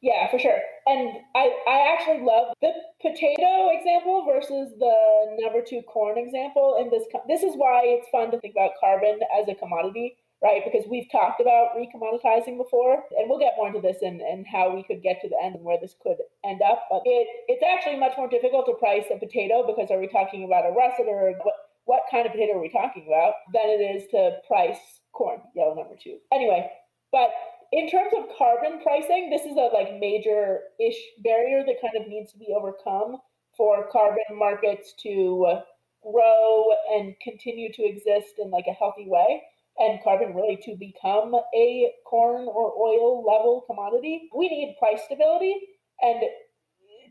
Yeah, 0.01 0.29
for 0.31 0.39
sure. 0.39 0.57
And 0.87 1.11
I, 1.35 1.53
I 1.69 1.93
actually 1.93 2.25
love 2.25 2.55
the 2.61 2.73
potato 3.01 3.69
example 3.69 4.25
versus 4.25 4.73
the 4.79 5.37
number 5.39 5.61
two 5.61 5.83
corn 5.83 6.17
example. 6.17 6.77
And 6.79 6.91
this 6.91 7.05
this 7.27 7.43
is 7.43 7.53
why 7.55 7.83
it's 7.85 8.09
fun 8.09 8.31
to 8.31 8.39
think 8.39 8.55
about 8.57 8.71
carbon 8.79 9.19
as 9.37 9.47
a 9.47 9.53
commodity, 9.53 10.17
right? 10.41 10.65
Because 10.65 10.89
we've 10.89 11.05
talked 11.11 11.39
about 11.39 11.77
recommoditizing 11.77 12.57
before, 12.57 13.05
and 13.13 13.29
we'll 13.29 13.37
get 13.37 13.53
more 13.57 13.67
into 13.67 13.79
this 13.79 14.01
and, 14.01 14.21
and 14.21 14.47
how 14.47 14.73
we 14.73 14.81
could 14.81 15.03
get 15.03 15.21
to 15.21 15.29
the 15.29 15.37
end 15.37 15.53
and 15.53 15.63
where 15.63 15.77
this 15.79 15.93
could 16.01 16.17
end 16.43 16.61
up. 16.65 16.89
But 16.89 17.03
it, 17.05 17.27
it's 17.47 17.61
actually 17.61 18.01
much 18.01 18.17
more 18.17 18.27
difficult 18.27 18.65
to 18.65 18.73
price 18.81 19.05
a 19.13 19.19
potato 19.21 19.69
because 19.69 19.91
are 19.91 20.01
we 20.01 20.07
talking 20.07 20.43
about 20.43 20.65
a 20.65 20.73
russet 20.73 21.05
or 21.05 21.37
what 21.85 22.03
kind 22.09 22.25
of 22.25 22.31
potato 22.31 22.53
are 22.53 22.61
we 22.61 22.69
talking 22.69 23.05
about 23.07 23.33
than 23.53 23.65
it 23.65 23.81
is 23.81 24.07
to 24.11 24.37
price 24.47 25.01
corn, 25.13 25.41
yellow 25.55 25.75
number 25.75 25.95
two. 26.01 26.17
Anyway, 26.31 26.69
but 27.11 27.29
in 27.71 27.89
terms 27.89 28.11
of 28.17 28.25
carbon 28.37 28.81
pricing, 28.83 29.29
this 29.29 29.41
is 29.41 29.57
a 29.57 29.69
like 29.73 29.99
major 29.99 30.59
ish 30.79 30.97
barrier 31.23 31.63
that 31.65 31.81
kind 31.81 32.01
of 32.01 32.09
needs 32.09 32.31
to 32.33 32.37
be 32.37 32.53
overcome 32.55 33.17
for 33.55 33.87
carbon 33.91 34.23
markets 34.33 34.93
to 35.03 35.59
grow 36.03 36.65
and 36.93 37.15
continue 37.21 37.71
to 37.73 37.83
exist 37.83 38.35
in 38.39 38.49
like 38.49 38.65
a 38.67 38.73
healthy 38.73 39.07
way 39.07 39.41
and 39.77 40.03
carbon 40.03 40.35
really 40.35 40.57
to 40.63 40.75
become 40.75 41.33
a 41.55 41.91
corn 42.05 42.47
or 42.47 42.73
oil 42.77 43.23
level 43.23 43.63
commodity. 43.67 44.29
We 44.35 44.49
need 44.49 44.75
price 44.79 45.01
stability 45.05 45.55
and 46.01 46.21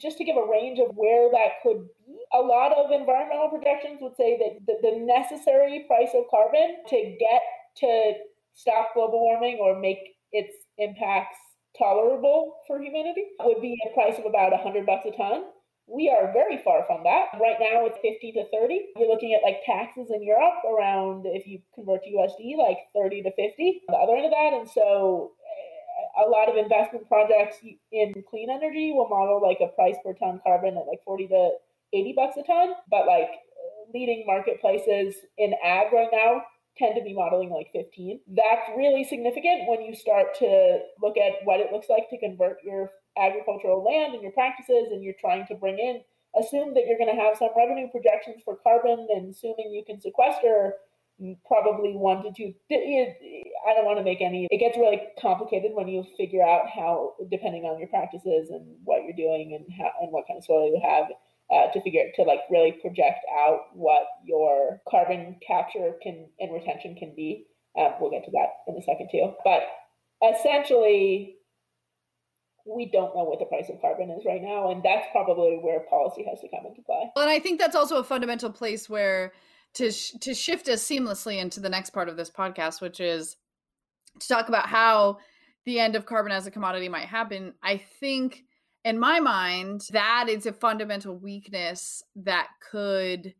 just 0.01 0.19
to 0.19 0.25
give 0.25 0.37
a 0.37 0.51
range 0.51 0.79
of 0.79 0.97
where 0.97 1.31
that 1.31 1.61
could 1.63 1.87
be, 2.07 2.17
a 2.33 2.41
lot 2.41 2.73
of 2.73 2.91
environmental 2.91 3.51
projections 3.51 3.99
would 4.01 4.17
say 4.17 4.39
that 4.39 4.67
the, 4.67 4.77
the 4.83 4.97
necessary 5.05 5.85
price 5.87 6.11
of 6.15 6.25
carbon 6.31 6.77
to 6.89 7.17
get 7.19 7.43
to 7.77 8.13
stop 8.55 8.95
global 8.95 9.21
warming 9.21 9.59
or 9.61 9.79
make 9.79 10.17
its 10.33 10.55
impacts 10.79 11.39
tolerable 11.79 12.57
for 12.67 12.81
humanity 12.81 13.25
would 13.41 13.61
be 13.61 13.79
a 13.87 13.95
price 13.95 14.19
of 14.19 14.27
about 14.27 14.53
100 14.53 14.87
bucks 14.87 15.07
a 15.07 15.17
ton. 15.17 15.45
We 15.87 16.09
are 16.09 16.33
very 16.33 16.59
far 16.63 16.85
from 16.87 17.03
that. 17.03 17.35
Right 17.41 17.59
now 17.59 17.87
it's 17.87 17.99
50 17.99 18.33
to 18.33 18.45
30. 18.55 18.95
You're 18.97 19.11
looking 19.11 19.35
at 19.35 19.43
like 19.43 19.59
taxes 19.67 20.09
in 20.15 20.23
Europe 20.23 20.63
around, 20.63 21.27
if 21.27 21.47
you 21.47 21.61
convert 21.75 22.05
to 22.05 22.11
USD, 22.11 22.57
like 22.57 22.79
30 22.95 23.23
to 23.23 23.31
50, 23.35 23.83
the 23.89 23.95
other 23.95 24.15
end 24.15 24.27
of 24.27 24.31
that. 24.31 24.53
And 24.55 24.71
so 24.71 25.33
a 26.25 26.29
lot 26.29 26.49
of 26.49 26.57
investment 26.57 27.09
projects 27.09 27.57
in 27.93 28.15
clean 28.29 28.51
energy 28.51 28.93
will 28.95 29.09
model 29.09 29.41
like 29.43 29.59
a 29.61 29.75
price 29.75 29.97
per 30.05 30.15
ton 30.15 30.41
carbon 30.45 30.77
at 30.77 30.87
like 30.87 31.03
40 31.05 31.29
to 31.29 31.51
80 31.93 32.13
bucks 32.17 32.37
a 32.37 32.43
ton. 32.43 32.75
But 32.91 33.07
like 33.07 33.31
leading 33.93 34.25
marketplaces 34.27 35.17
in 35.39 35.55
ag 35.65 35.93
right 35.93 36.11
now 36.13 36.43
tend 36.79 36.95
to 36.97 37.03
be 37.03 37.13
modeling 37.13 37.51
like 37.51 37.69
15. 37.73 38.21
That's 38.29 38.71
really 38.77 39.05
significant 39.05 39.69
when 39.69 39.83
you 39.83 39.95
start 39.95 40.35
to 40.39 40.79
look 41.03 41.17
at 41.17 41.45
what 41.45 41.61
it 41.61 41.73
looks 41.73 41.89
like 41.89 42.09
to 42.11 42.19
convert 42.19 42.59
your 42.65 42.91
agricultural 43.19 43.85
land 43.85 44.15
and 44.15 44.23
your 44.23 44.33
practices 44.33 44.89
and 44.93 45.03
you're 45.03 45.19
trying 45.21 45.47
to 45.49 45.55
bring 45.55 45.79
in 45.79 46.01
assume 46.39 46.75
that 46.75 46.87
you're 46.87 46.99
going 46.99 47.11
to 47.11 47.21
have 47.21 47.37
some 47.37 47.51
revenue 47.57 47.89
projections 47.91 48.43
for 48.45 48.57
carbon 48.63 49.07
and 49.11 49.35
assuming 49.35 49.73
you 49.73 49.85
can 49.85 50.01
sequester 50.01 50.75
probably 51.47 51.93
one 51.95 52.23
to 52.23 52.33
two. 52.33 52.55
I 52.71 53.75
don't 53.75 53.85
want 53.85 53.99
to 53.99 54.05
make 54.05 54.21
any. 54.21 54.49
It 54.51 54.59
gets 54.59 54.77
really 54.77 55.01
complicated 55.21 55.73
when 55.75 55.89
you 55.89 56.05
figure 56.17 56.43
out 56.43 56.69
how, 56.69 57.15
depending 57.31 57.65
on 57.65 57.79
your 57.79 57.89
practices 57.89 58.51
and 58.51 58.77
what 58.85 59.05
you're 59.05 59.17
doing 59.17 59.55
and 59.55 59.67
how 59.77 59.91
and 60.01 60.13
what 60.13 60.27
kind 60.27 60.39
of 60.39 60.45
soil 60.45 60.69
you 60.69 60.81
have, 60.83 61.07
uh, 61.53 61.73
to 61.73 61.81
figure 61.83 62.05
to 62.17 62.23
like 62.23 62.41
really 62.51 62.73
project 62.81 63.21
out 63.39 63.61
what 63.75 64.03
your 64.25 64.81
carbon 64.89 65.37
capture 65.47 65.95
can 66.03 66.27
and 66.39 66.53
retention 66.53 66.95
can 66.95 67.13
be. 67.15 67.47
Um, 67.79 67.93
we'll 68.01 68.11
get 68.11 68.25
to 68.25 68.31
that 68.33 68.49
in 68.69 68.77
a 68.77 68.83
second 68.83 69.09
too. 69.13 69.33
But 69.45 69.63
essentially, 70.35 71.37
we 72.67 72.91
don't 72.91 73.15
know 73.15 73.25
what 73.25 73.39
the 73.39 73.47
price 73.47 73.69
of 73.69 73.81
carbon 73.81 74.11
is 74.11 74.25
right 74.27 74.43
now, 74.43 74.71
and 74.71 74.83
that's 74.83 75.07
probably 75.13 75.59
where 75.63 75.81
policy 75.89 76.25
has 76.29 76.41
to 76.41 76.49
come 76.49 76.67
into 76.67 76.83
play. 76.83 77.11
And 77.17 77.31
I 77.31 77.39
think 77.39 77.59
that's 77.59 77.77
also 77.77 77.97
a 77.97 78.05
fundamental 78.05 78.51
place 78.51 78.89
where 78.89 79.33
to 79.75 79.91
sh- 79.91 80.13
to 80.21 80.35
shift 80.35 80.69
us 80.69 80.87
seamlessly 80.87 81.39
into 81.39 81.61
the 81.61 81.69
next 81.69 81.91
part 81.91 82.09
of 82.09 82.17
this 82.17 82.31
podcast, 82.31 82.81
which 82.81 83.01
is 83.01 83.37
to 84.19 84.29
talk 84.29 84.49
about 84.49 84.67
how 84.67 85.19
the 85.65 85.79
end 85.79 85.97
of 85.97 86.07
carbon 86.07 86.33
as 86.33 86.47
a 86.47 86.51
commodity 86.51 86.89
might 86.89 87.07
happen. 87.07 87.55
I 87.63 87.77
think, 87.77 88.45
in 88.85 88.99
my 88.99 89.21
mind, 89.21 89.83
that 89.91 90.27
is 90.29 90.47
a 90.47 90.53
fundamental 90.53 91.17
weakness 91.17 92.03
that 92.17 92.49
could 92.71 93.35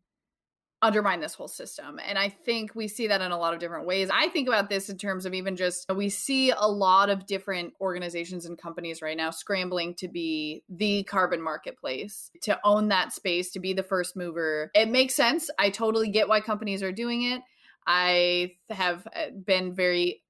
undermine 0.81 1.19
this 1.19 1.35
whole 1.35 1.47
system. 1.47 1.99
And 2.05 2.17
I 2.17 2.29
think 2.29 2.73
we 2.73 2.87
see 2.87 3.07
that 3.07 3.21
in 3.21 3.31
a 3.31 3.37
lot 3.37 3.53
of 3.53 3.59
different 3.59 3.85
ways. 3.85 4.09
I 4.11 4.29
think 4.29 4.47
about 4.47 4.69
this 4.69 4.89
in 4.89 4.97
terms 4.97 5.25
of 5.25 5.33
even 5.33 5.55
just 5.55 5.85
we 5.93 6.09
see 6.09 6.51
a 6.51 6.67
lot 6.67 7.09
of 7.09 7.25
different 7.27 7.73
organizations 7.79 8.45
and 8.45 8.57
companies 8.57 9.01
right 9.01 9.17
now 9.17 9.29
scrambling 9.29 9.93
to 9.95 10.07
be 10.07 10.63
the 10.69 11.03
carbon 11.03 11.41
marketplace, 11.41 12.31
to 12.43 12.59
own 12.63 12.87
that 12.87 13.13
space, 13.13 13.51
to 13.51 13.59
be 13.59 13.73
the 13.73 13.83
first 13.83 14.15
mover. 14.15 14.71
It 14.73 14.89
makes 14.89 15.13
sense. 15.13 15.49
I 15.59 15.69
totally 15.69 16.09
get 16.09 16.27
why 16.27 16.41
companies 16.41 16.81
are 16.81 16.91
doing 16.91 17.23
it. 17.23 17.41
I 17.85 18.53
have 18.69 19.07
uh, 19.07 19.31
been 19.45 19.73
very 19.73 20.21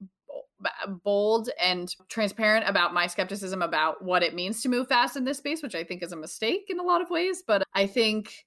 bold 1.03 1.50
and 1.60 1.93
transparent 2.10 2.67
about 2.67 2.93
my 2.93 3.08
skepticism 3.08 3.62
about 3.62 4.03
what 4.03 4.24
it 4.24 4.36
means 4.36 4.62
to 4.62 4.70
move 4.70 4.88
fast 4.88 5.15
in 5.15 5.25
this 5.25 5.38
space, 5.38 5.63
which 5.63 5.75
I 5.75 5.84
think 5.84 6.03
is 6.03 6.12
a 6.12 6.17
mistake 6.17 6.65
in 6.70 6.79
a 6.79 6.84
lot 6.84 7.01
of 7.01 7.10
ways. 7.10 7.43
But 7.46 7.63
I 7.74 7.88
think 7.88 8.46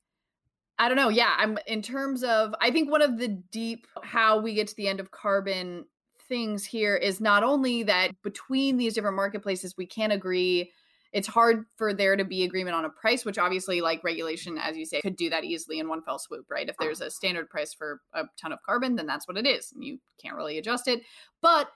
I 0.79 0.89
don't 0.89 0.97
know. 0.97 1.09
Yeah, 1.09 1.35
I'm 1.39 1.59
in 1.67 1.83
terms 1.83 2.25
of 2.25 2.55
I 2.61 2.71
think 2.71 2.91
one 2.91 3.03
of 3.03 3.19
the 3.19 3.29
deep 3.29 3.87
how 4.03 4.41
we 4.41 4.55
get 4.55 4.69
to 4.69 4.77
the 4.77 4.89
end 4.89 5.01
of 5.01 5.11
carbon 5.11 5.87
things 6.29 6.65
here 6.65 6.97
is 6.97 7.21
not 7.21 7.43
only 7.43 7.83
that 7.85 8.11
between 8.23 8.77
these 8.77 8.95
different 8.95 9.17
marketplaces 9.17 9.77
we 9.77 9.87
can't 9.87 10.13
agree 10.13 10.71
it's 11.13 11.29
hard 11.29 11.65
for 11.77 11.95
there 11.95 12.17
to 12.17 12.25
be 12.25 12.43
agreement 12.43 12.75
on 12.75 12.85
a 12.85 12.91
price 12.91 13.25
which 13.25 13.39
obviously 13.39 13.81
like 13.81 14.03
regulation 14.03 14.59
as 14.59 14.77
you 14.77 14.87
say 14.87 15.01
could 15.01 15.17
do 15.17 15.31
that 15.31 15.45
easily 15.45 15.79
in 15.79 15.89
one 15.89 16.03
fell 16.03 16.19
swoop 16.19 16.47
right 16.49 16.69
if 16.69 16.77
there's 16.79 17.01
a 17.01 17.11
standard 17.11 17.49
price 17.51 17.75
for 17.75 18.01
a 18.15 18.25
ton 18.41 18.53
of 18.53 18.63
carbon 18.63 18.97
then 18.97 19.07
that's 19.07 19.29
what 19.29 19.37
it 19.37 19.47
is 19.47 19.73
and 19.73 19.85
you 19.85 19.99
can't 20.21 20.35
really 20.35 20.59
adjust 20.59 20.89
it 20.89 21.03
but 21.43 21.69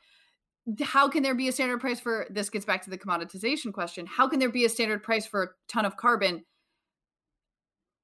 how 0.83 1.09
can 1.09 1.23
there 1.23 1.35
be 1.35 1.49
a 1.49 1.53
standard 1.53 1.81
price 1.81 2.01
for 2.01 2.27
this 2.31 2.51
gets 2.51 2.65
back 2.65 2.83
to 2.83 2.91
the 2.91 2.99
commoditization 2.99 3.73
question 3.73 4.07
how 4.07 4.29
can 4.29 4.39
there 4.39 4.51
be 4.51 4.65
a 4.65 4.69
standard 4.69 5.03
price 5.03 5.27
for 5.27 5.43
a 5.43 5.49
ton 5.69 5.85
of 5.85 5.97
carbon 5.97 6.43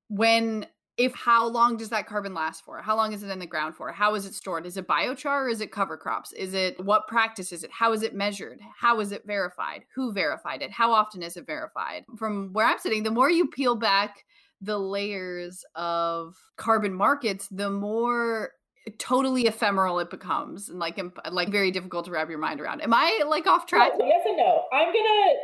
when 0.09 0.67
if 0.97 1.15
how 1.15 1.47
long 1.49 1.77
does 1.77 1.89
that 1.89 2.07
carbon 2.07 2.35
last 2.35 2.65
for? 2.65 2.81
How 2.81 2.97
long 2.97 3.13
is 3.13 3.23
it 3.23 3.31
in 3.31 3.39
the 3.41 3.47
ground 3.47 3.75
for? 3.75 3.91
How 3.91 4.15
is 4.15 4.27
it 4.27 4.35
stored? 4.35 4.65
Is 4.65 4.77
it 4.77 4.87
biochar 4.87 5.45
or 5.45 5.49
is 5.49 5.61
it 5.61 5.73
cover 5.73 5.97
crops? 5.97 6.33
Is 6.33 6.55
it 6.55 6.79
what 6.85 7.09
practice 7.09 7.53
is 7.53 7.65
it? 7.65 7.71
How 7.73 7.93
is 7.93 8.03
it 8.03 8.15
measured? 8.15 8.61
How 8.79 9.01
is 9.01 9.11
it 9.11 9.27
verified? 9.27 9.85
Who 9.95 10.13
verified 10.13 10.63
it? 10.63 10.71
How 10.71 10.93
often 10.93 11.23
is 11.23 11.37
it 11.37 11.47
verified? 11.47 12.05
From 12.17 12.53
where 12.53 12.67
I'm 12.67 12.79
sitting, 12.79 13.03
the 13.03 13.11
more 13.11 13.31
you 13.31 13.49
peel 13.49 13.75
back 13.75 14.25
the 14.61 14.79
layers 14.79 15.65
of 15.75 16.37
carbon 16.57 16.95
markets, 16.95 17.49
the 17.49 17.71
more 17.71 18.53
totally 18.99 19.47
ephemeral 19.47 19.99
it 19.99 20.11
becomes 20.11 20.69
and 20.69 20.79
like 20.79 21.01
like 21.31 21.49
very 21.49 21.71
difficult 21.71 22.05
to 22.05 22.11
wrap 22.13 22.29
your 22.29 22.39
mind 22.39 22.61
around. 22.61 22.83
Am 22.83 22.95
I 22.95 23.23
like 23.27 23.47
off 23.47 23.67
track? 23.67 23.93
yes 23.99 24.23
and 24.27 24.37
no. 24.37 24.65
I'm 24.73 24.93
going 24.93 25.05
to 25.05 25.35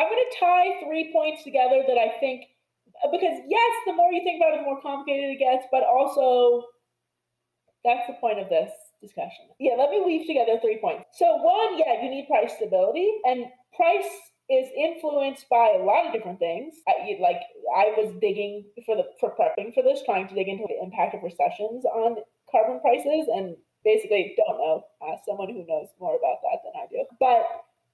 I'm 0.00 0.08
going 0.08 0.24
to 0.28 0.36
tie 0.40 0.84
three 0.84 1.12
points 1.12 1.44
together 1.44 1.82
that 1.86 1.98
I 1.98 2.18
think 2.18 2.46
because 3.08 3.40
yes, 3.48 3.72
the 3.86 3.94
more 3.94 4.12
you 4.12 4.22
think 4.24 4.40
about 4.40 4.54
it, 4.54 4.60
the 4.60 4.68
more 4.68 4.80
complicated 4.80 5.30
it 5.30 5.38
gets, 5.38 5.64
but 5.70 5.82
also 5.82 6.66
that's 7.84 8.06
the 8.06 8.14
point 8.20 8.38
of 8.38 8.48
this 8.48 8.70
discussion. 9.00 9.48
Yeah, 9.58 9.74
let 9.78 9.90
me 9.90 10.02
weave 10.04 10.26
together 10.26 10.60
three 10.60 10.78
points. 10.80 11.16
So 11.16 11.36
one, 11.40 11.78
yeah, 11.78 12.02
you 12.02 12.10
need 12.10 12.28
price 12.28 12.52
stability, 12.56 13.08
and 13.24 13.46
price 13.74 14.10
is 14.50 14.68
influenced 14.76 15.48
by 15.48 15.78
a 15.78 15.82
lot 15.82 16.06
of 16.06 16.12
different 16.12 16.38
things. 16.38 16.74
I, 16.88 17.16
like 17.20 17.40
I 17.76 17.94
was 17.96 18.12
digging 18.20 18.64
for 18.84 18.96
the 18.96 19.04
for 19.18 19.32
prepping 19.32 19.72
for 19.72 19.82
this, 19.82 20.02
trying 20.04 20.28
to 20.28 20.34
dig 20.34 20.48
into 20.48 20.66
the 20.68 20.82
impact 20.82 21.14
of 21.14 21.22
recessions 21.22 21.84
on 21.84 22.16
carbon 22.50 22.80
prices, 22.80 23.30
and 23.32 23.56
basically 23.84 24.34
don't 24.36 24.58
know. 24.58 24.84
Ask 25.08 25.24
someone 25.24 25.48
who 25.48 25.64
knows 25.66 25.88
more 26.00 26.16
about 26.16 26.42
that 26.44 26.60
than 26.66 26.74
I 26.76 26.86
do. 26.90 27.04
But 27.18 27.46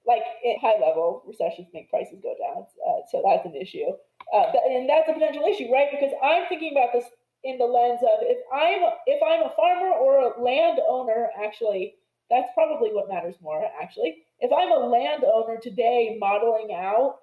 like 0.07 0.23
at 0.23 0.59
high 0.63 0.81
level, 0.81 1.23
recessions 1.27 1.69
make 1.75 1.91
prices 1.91 2.19
go 2.23 2.35
down, 2.41 2.67
uh, 2.83 3.07
so 3.11 3.23
that's 3.23 3.47
an 3.47 3.55
issue. 3.55 3.93
Uh, 4.35 4.53
and 4.69 4.89
that's 4.89 5.09
a 5.09 5.13
potential 5.13 5.45
issue, 5.45 5.73
right? 5.73 5.89
Because 5.91 6.13
I'm 6.23 6.47
thinking 6.49 6.73
about 6.73 6.93
this 6.93 7.05
in 7.45 7.59
the 7.59 7.65
lens 7.65 8.01
of 8.03 8.19
if 8.23 8.39
I'm 8.53 8.83
if 9.07 9.23
I'm 9.23 9.47
a 9.47 9.55
farmer 9.55 9.95
or 9.95 10.19
a 10.19 10.43
landowner, 10.43 11.29
actually, 11.43 11.95
that's 12.29 12.51
probably 12.55 12.91
what 12.93 13.09
matters 13.09 13.37
more. 13.41 13.63
Actually, 13.81 14.25
if 14.41 14.51
I'm 14.53 14.73
a 14.73 14.87
landowner 14.87 15.59
today, 15.63 16.17
modeling 16.21 16.75
out 16.75 17.19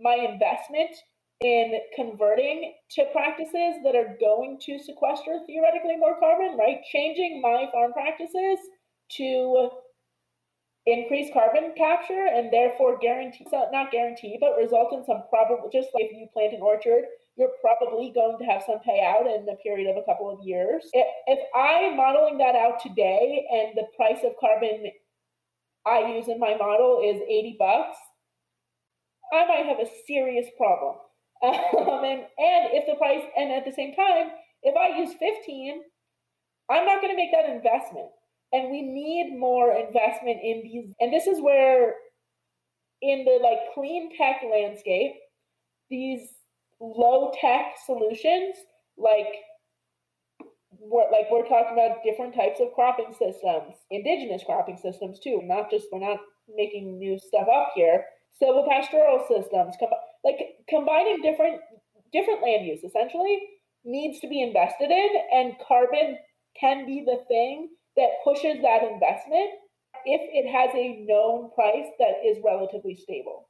my 0.00 0.14
investment 0.14 0.90
in 1.40 1.78
converting 1.94 2.74
to 2.90 3.04
practices 3.12 3.76
that 3.84 3.94
are 3.94 4.16
going 4.18 4.58
to 4.62 4.78
sequester 4.78 5.38
theoretically 5.46 5.96
more 5.96 6.18
carbon, 6.18 6.56
right? 6.56 6.78
Changing 6.90 7.40
my 7.40 7.66
farm 7.72 7.92
practices 7.92 8.58
to 9.10 9.70
increase 10.86 11.32
carbon 11.32 11.72
capture 11.76 12.26
and 12.32 12.52
therefore 12.52 12.98
guarantee, 12.98 13.46
not 13.72 13.90
guarantee, 13.90 14.36
but 14.40 14.56
result 14.60 14.92
in 14.92 15.04
some 15.04 15.22
probable, 15.30 15.70
just 15.72 15.88
like 15.94 16.06
if 16.10 16.16
you 16.16 16.28
plant 16.32 16.52
an 16.52 16.60
orchard, 16.60 17.04
you're 17.36 17.56
probably 17.60 18.12
going 18.14 18.38
to 18.38 18.44
have 18.44 18.62
some 18.66 18.78
payout 18.86 19.26
in 19.34 19.46
the 19.46 19.56
period 19.62 19.88
of 19.90 19.96
a 19.96 20.04
couple 20.04 20.30
of 20.30 20.46
years. 20.46 20.84
If, 20.92 21.06
if 21.26 21.38
I'm 21.54 21.96
modeling 21.96 22.38
that 22.38 22.54
out 22.54 22.82
today 22.82 23.46
and 23.50 23.76
the 23.76 23.86
price 23.96 24.22
of 24.24 24.32
carbon 24.38 24.92
I 25.86 26.16
use 26.16 26.28
in 26.28 26.38
my 26.38 26.54
model 26.56 27.00
is 27.04 27.20
80 27.22 27.56
bucks, 27.58 27.96
I 29.32 29.46
might 29.46 29.66
have 29.66 29.80
a 29.80 29.90
serious 30.06 30.46
problem. 30.56 30.96
Um, 31.44 32.04
and, 32.04 32.20
and 32.38 32.72
if 32.72 32.86
the 32.86 32.94
price, 32.94 33.22
and 33.36 33.52
at 33.52 33.66
the 33.66 33.72
same 33.72 33.94
time, 33.94 34.30
if 34.62 34.74
I 34.76 34.96
use 34.98 35.12
15, 35.18 35.82
I'm 36.70 36.86
not 36.86 37.02
going 37.02 37.12
to 37.12 37.16
make 37.16 37.32
that 37.32 37.50
investment. 37.50 38.08
And 38.54 38.70
we 38.70 38.82
need 38.82 39.36
more 39.36 39.74
investment 39.74 40.38
in 40.40 40.62
these. 40.62 40.94
And 41.00 41.12
this 41.12 41.26
is 41.26 41.42
where, 41.42 41.94
in 43.02 43.24
the 43.24 43.40
like 43.42 43.58
clean 43.74 44.16
tech 44.16 44.42
landscape, 44.48 45.14
these 45.90 46.20
low 46.80 47.32
tech 47.40 47.74
solutions, 47.84 48.54
like 48.96 49.26
we're, 50.78 51.10
like 51.10 51.26
we're 51.32 51.48
talking 51.48 51.72
about 51.72 52.04
different 52.04 52.32
types 52.32 52.60
of 52.60 52.72
cropping 52.74 53.12
systems, 53.18 53.74
indigenous 53.90 54.44
cropping 54.46 54.76
systems 54.76 55.18
too. 55.18 55.40
Not 55.42 55.68
just 55.68 55.86
we're 55.90 55.98
not 55.98 56.20
making 56.54 56.96
new 56.96 57.18
stuff 57.18 57.48
up 57.52 57.72
here. 57.74 58.04
Silvopastoral 58.40 59.26
systems, 59.26 59.74
com- 59.80 59.88
like 60.24 60.38
combining 60.68 61.22
different 61.22 61.60
different 62.12 62.40
land 62.40 62.64
use 62.66 62.84
essentially 62.84 63.40
needs 63.84 64.20
to 64.20 64.28
be 64.28 64.42
invested 64.42 64.92
in, 64.92 65.08
and 65.32 65.54
carbon 65.66 66.18
can 66.58 66.86
be 66.86 67.04
the 67.04 67.18
thing 67.26 67.68
that 67.96 68.22
pushes 68.24 68.60
that 68.62 68.82
investment 68.82 69.50
if 70.04 70.20
it 70.32 70.50
has 70.50 70.70
a 70.74 71.04
known 71.06 71.50
price 71.54 71.88
that 71.98 72.24
is 72.26 72.38
relatively 72.44 72.94
stable. 72.94 73.48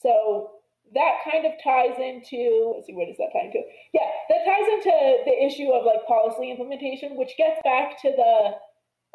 So 0.00 0.60
that 0.94 1.18
kind 1.30 1.46
of 1.46 1.52
ties 1.62 1.96
into 1.98 2.72
let's 2.74 2.86
see 2.86 2.94
where 2.94 3.06
does 3.06 3.16
that 3.18 3.30
tie 3.32 3.46
into 3.46 3.62
yeah 3.94 4.10
that 4.28 4.44
ties 4.44 4.68
into 4.68 5.22
the 5.24 5.44
issue 5.44 5.70
of 5.70 5.84
like 5.84 6.04
policy 6.06 6.50
implementation 6.50 7.16
which 7.16 7.36
gets 7.38 7.60
back 7.62 8.00
to 8.00 8.10
the 8.10 8.50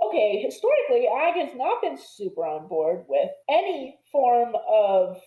okay 0.06 0.42
historically 0.42 1.08
ag 1.08 1.36
has 1.36 1.56
not 1.56 1.82
been 1.82 1.98
super 1.98 2.46
on 2.46 2.68
board 2.68 3.04
with 3.10 3.30
any 3.50 3.98
form 4.12 4.54
of 4.70 5.18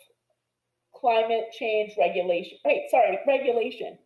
climate 0.95 1.53
change 1.53 1.93
regulation 1.99 2.57
wait 2.65 2.89
sorry 2.91 3.19
regulation 3.27 3.99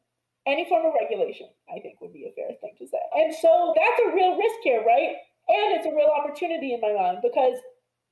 any 0.46 0.68
form 0.68 0.84
of 0.86 0.92
regulation 1.00 1.46
i 1.74 1.80
think 1.80 2.00
would 2.00 2.12
be 2.12 2.28
a 2.28 2.34
fair 2.36 2.54
thing 2.60 2.74
to 2.78 2.86
say 2.86 3.02
and 3.14 3.34
so 3.34 3.74
that's 3.76 4.00
a 4.06 4.14
real 4.14 4.36
risk 4.36 4.60
here 4.62 4.84
right 4.86 5.16
and 5.48 5.76
it's 5.76 5.86
a 5.86 5.94
real 5.94 6.10
opportunity 6.12 6.72
in 6.72 6.80
my 6.80 6.92
mind 6.92 7.18
because 7.22 7.56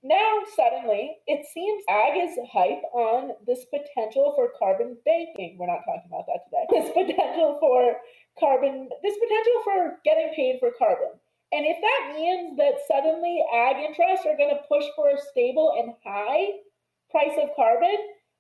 now, 0.03 0.41
suddenly, 0.57 1.19
it 1.27 1.45
seems 1.53 1.85
ag 1.89 2.17
is 2.17 2.39
hype 2.51 2.83
on 2.95 3.33
this 3.47 3.67
potential 3.69 4.33
for 4.35 4.49
carbon 4.59 4.97
banking. 5.05 5.59
We're 5.59 5.67
not 5.67 5.85
talking 5.85 6.09
about 6.09 6.25
that 6.25 6.49
today. 6.49 6.65
This 6.73 6.89
potential 6.89 7.59
for 7.61 8.01
carbon, 8.39 8.89
this 9.03 9.19
potential 9.21 9.57
for 9.63 10.01
getting 10.05 10.33
paid 10.35 10.57
for 10.59 10.73
carbon. 10.79 11.21
And 11.53 11.67
if 11.67 11.77
that 11.83 12.17
means 12.17 12.57
that 12.57 12.81
suddenly 12.89 13.45
ag 13.53 13.77
interests 13.85 14.25
are 14.25 14.39
going 14.39 14.55
to 14.57 14.65
push 14.69 14.85
for 14.97 15.11
a 15.11 15.21
stable 15.33 15.77
and 15.77 15.93
high 16.03 16.65
price 17.11 17.37
of 17.37 17.51
carbon, 17.55 17.97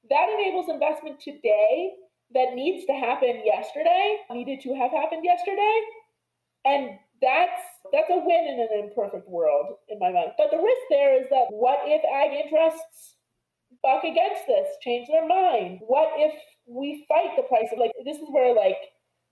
that 0.08 0.32
enables 0.32 0.70
investment 0.70 1.20
today 1.20 1.92
that 2.34 2.54
needs 2.54 2.86
to 2.86 2.92
happen 2.92 3.42
yesterday, 3.44 4.18
needed 4.30 4.60
to 4.62 4.74
have 4.74 4.90
happened 4.90 5.24
yesterday. 5.24 5.80
And 6.64 6.98
that's 7.20 7.62
that's 7.92 8.10
a 8.10 8.18
win 8.18 8.44
in 8.48 8.60
an 8.60 8.84
imperfect 8.84 9.28
world 9.28 9.76
in 9.88 9.98
my 9.98 10.12
mind. 10.12 10.32
But 10.38 10.50
the 10.50 10.58
risk 10.58 10.84
there 10.90 11.20
is 11.20 11.28
that 11.30 11.46
what 11.50 11.80
if 11.84 12.02
ag 12.04 12.46
interests 12.46 13.16
buck 13.82 14.04
against 14.04 14.46
this, 14.46 14.68
change 14.82 15.08
their 15.08 15.26
mind? 15.26 15.80
What 15.86 16.12
if 16.16 16.34
we 16.66 17.04
fight 17.08 17.36
the 17.36 17.42
price 17.42 17.68
of 17.72 17.78
like 17.78 17.92
this 18.04 18.18
is 18.18 18.28
where 18.30 18.54
like 18.54 18.78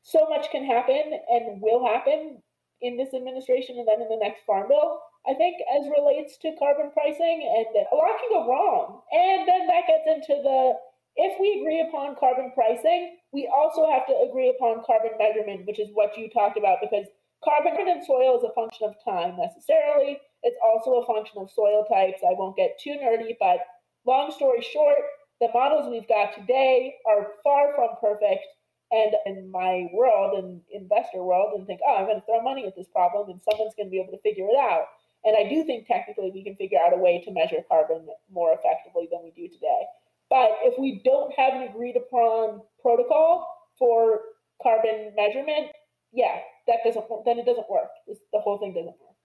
so 0.03 0.27
much 0.29 0.51
can 0.51 0.65
happen 0.65 1.21
and 1.29 1.61
will 1.61 1.87
happen 1.87 2.43
in 2.81 2.97
this 2.97 3.15
administration 3.15 3.79
and 3.79 3.89
then 3.89 4.01
in 4.01 4.09
the 4.09 4.23
next 4.23 4.45
farm 4.47 4.69
bill. 4.69 5.01
I 5.27 5.35
think 5.35 5.59
as 5.77 5.91
relates 5.91 6.39
to 6.39 6.57
carbon 6.59 6.91
pricing 6.95 7.43
and 7.45 7.67
a 7.75 7.95
lot 7.97 8.17
can 8.17 8.31
go 8.31 8.49
wrong. 8.49 9.03
And 9.13 9.49
then 9.49 9.67
that 9.67 9.87
gets 9.87 10.07
into 10.07 10.41
the 10.43 10.79
if 11.17 11.41
we 11.41 11.61
agree 11.61 11.85
upon 11.89 12.17
carbon 12.17 12.53
pricing, 12.55 13.17
we 13.33 13.51
also 13.53 13.91
have 13.91 14.07
to 14.07 14.27
agree 14.29 14.49
upon 14.49 14.85
carbon 14.85 15.13
measurement, 15.19 15.67
which 15.67 15.81
is 15.81 15.89
what 15.93 16.17
you 16.17 16.31
talked 16.31 16.59
about 16.59 16.79
because 16.81 17.07
Carbon 17.45 17.87
in 17.87 18.05
soil 18.05 18.37
is 18.37 18.43
a 18.43 18.53
function 18.53 18.89
of 18.89 18.97
time 19.05 19.37
necessarily. 19.39 20.19
It's 20.43 20.59
also 20.63 20.95
a 20.95 21.07
function 21.07 21.39
of 21.39 21.51
soil 21.51 21.85
types. 21.85 22.23
I 22.27 22.35
won't 22.35 22.57
get 22.57 22.79
too 22.81 22.99
nerdy, 22.99 23.37
but 23.39 23.61
long 24.07 24.33
story 24.33 24.61
short, 24.61 24.99
the 25.41 25.49
models 25.55 25.89
we've 25.89 26.09
got 26.09 26.35
today 26.35 26.97
are 27.07 27.35
far 27.45 27.75
from 27.75 27.91
perfect. 28.01 28.43
And 28.91 29.15
in 29.27 29.51
my 29.51 29.87
world 29.93 30.43
and 30.43 30.63
investor 30.73 31.23
world, 31.23 31.53
and 31.55 31.67
think, 31.67 31.81
oh, 31.87 31.97
I'm 31.97 32.07
going 32.07 32.21
to 32.21 32.27
throw 32.27 32.41
money 32.41 32.67
at 32.67 32.75
this 32.75 32.89
problem 32.89 33.29
and 33.29 33.41
someone's 33.45 33.75
going 33.77 33.87
to 33.87 33.91
be 33.91 34.01
able 34.01 34.17
to 34.17 34.23
figure 34.23 34.47
it 34.49 34.57
out. 34.57 34.87
And 35.25 35.37
I 35.37 35.49
do 35.49 35.63
think 35.65 35.87
technically 35.87 36.31
we 36.33 36.43
can 36.43 36.57
figure 36.57 36.79
out 36.79 36.95
a 36.95 36.99
way 36.99 37.23
to 37.25 37.31
measure 37.31 37.63
carbon 37.69 38.09
more 38.33 38.57
effectively 38.57 39.07
than 39.13 39.23
we 39.23 39.31
do 39.31 39.53
today. 39.53 39.83
But 40.31 40.51
if 40.63 40.79
we 40.79 41.01
don't 41.05 41.33
have 41.37 41.55
an 41.55 41.63
agreed 41.63 41.97
upon 41.97 42.63
protocol 42.81 43.49
for 43.79 44.21
carbon 44.63 45.13
measurement, 45.17 45.73
yeah, 46.13 46.39
that 46.67 46.79
doesn't 46.85 47.05
then 47.25 47.39
it 47.39 47.47
doesn't 47.47 47.71
work. 47.71 47.91
It's, 48.07 48.21
the 48.33 48.41
whole 48.41 48.59
thing 48.59 48.73
doesn't 48.73 48.87
work. 48.87 49.17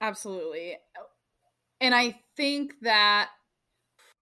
Absolutely. 0.00 0.76
And 1.80 1.94
I 1.94 2.20
think 2.36 2.74
that 2.82 3.30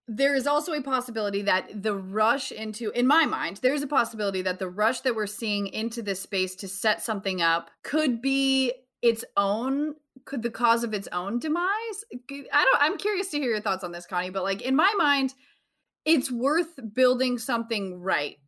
there 0.08 0.34
is 0.34 0.46
also 0.46 0.72
a 0.72 0.82
possibility 0.82 1.42
that 1.42 1.82
the 1.82 1.94
rush 1.94 2.50
into 2.50 2.90
in 2.90 3.06
my 3.06 3.26
mind 3.26 3.58
there's 3.58 3.82
a 3.82 3.86
possibility 3.86 4.40
that 4.40 4.58
the 4.58 4.68
rush 4.68 5.00
that 5.02 5.14
we're 5.14 5.26
seeing 5.26 5.66
into 5.66 6.00
this 6.00 6.18
space 6.18 6.54
to 6.54 6.66
set 6.66 7.02
something 7.02 7.42
up 7.42 7.70
could 7.84 8.22
be 8.22 8.72
its 9.02 9.24
own 9.36 9.94
could 10.24 10.42
the 10.42 10.50
cause 10.50 10.84
of 10.84 10.92
its 10.92 11.08
own 11.12 11.38
demise? 11.38 12.04
I 12.12 12.64
don't 12.64 12.82
i'm 12.82 12.98
curious 12.98 13.30
to 13.30 13.38
hear 13.38 13.50
your 13.50 13.60
thoughts 13.60 13.84
on 13.84 13.92
this 13.92 14.06
connie 14.06 14.30
but 14.30 14.42
like 14.42 14.62
in 14.62 14.76
my 14.76 14.92
mind 14.98 15.34
it's 16.04 16.30
worth 16.30 16.78
building 16.94 17.38
something 17.38 18.00
right 18.00 18.38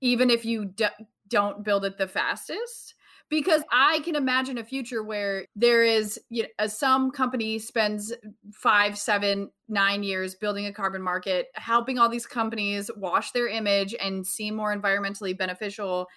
even 0.00 0.30
if 0.30 0.44
you 0.44 0.66
d- 0.66 0.86
don't 1.28 1.64
build 1.64 1.84
it 1.84 1.98
the 1.98 2.08
fastest 2.08 2.94
because 3.32 3.62
I 3.72 4.00
can 4.00 4.14
imagine 4.14 4.58
a 4.58 4.64
future 4.64 5.02
where 5.02 5.46
there 5.56 5.82
is 5.82 6.20
you 6.28 6.42
know, 6.42 6.66
some 6.66 7.10
company 7.10 7.58
spends 7.58 8.12
five, 8.52 8.98
seven, 8.98 9.50
nine 9.68 10.02
years 10.02 10.34
building 10.34 10.66
a 10.66 10.72
carbon 10.72 11.00
market, 11.00 11.46
helping 11.54 11.98
all 11.98 12.10
these 12.10 12.26
companies 12.26 12.90
wash 12.94 13.30
their 13.30 13.48
image 13.48 13.94
and 13.98 14.26
seem 14.26 14.54
more 14.54 14.76
environmentally 14.76 15.36
beneficial, 15.36 16.08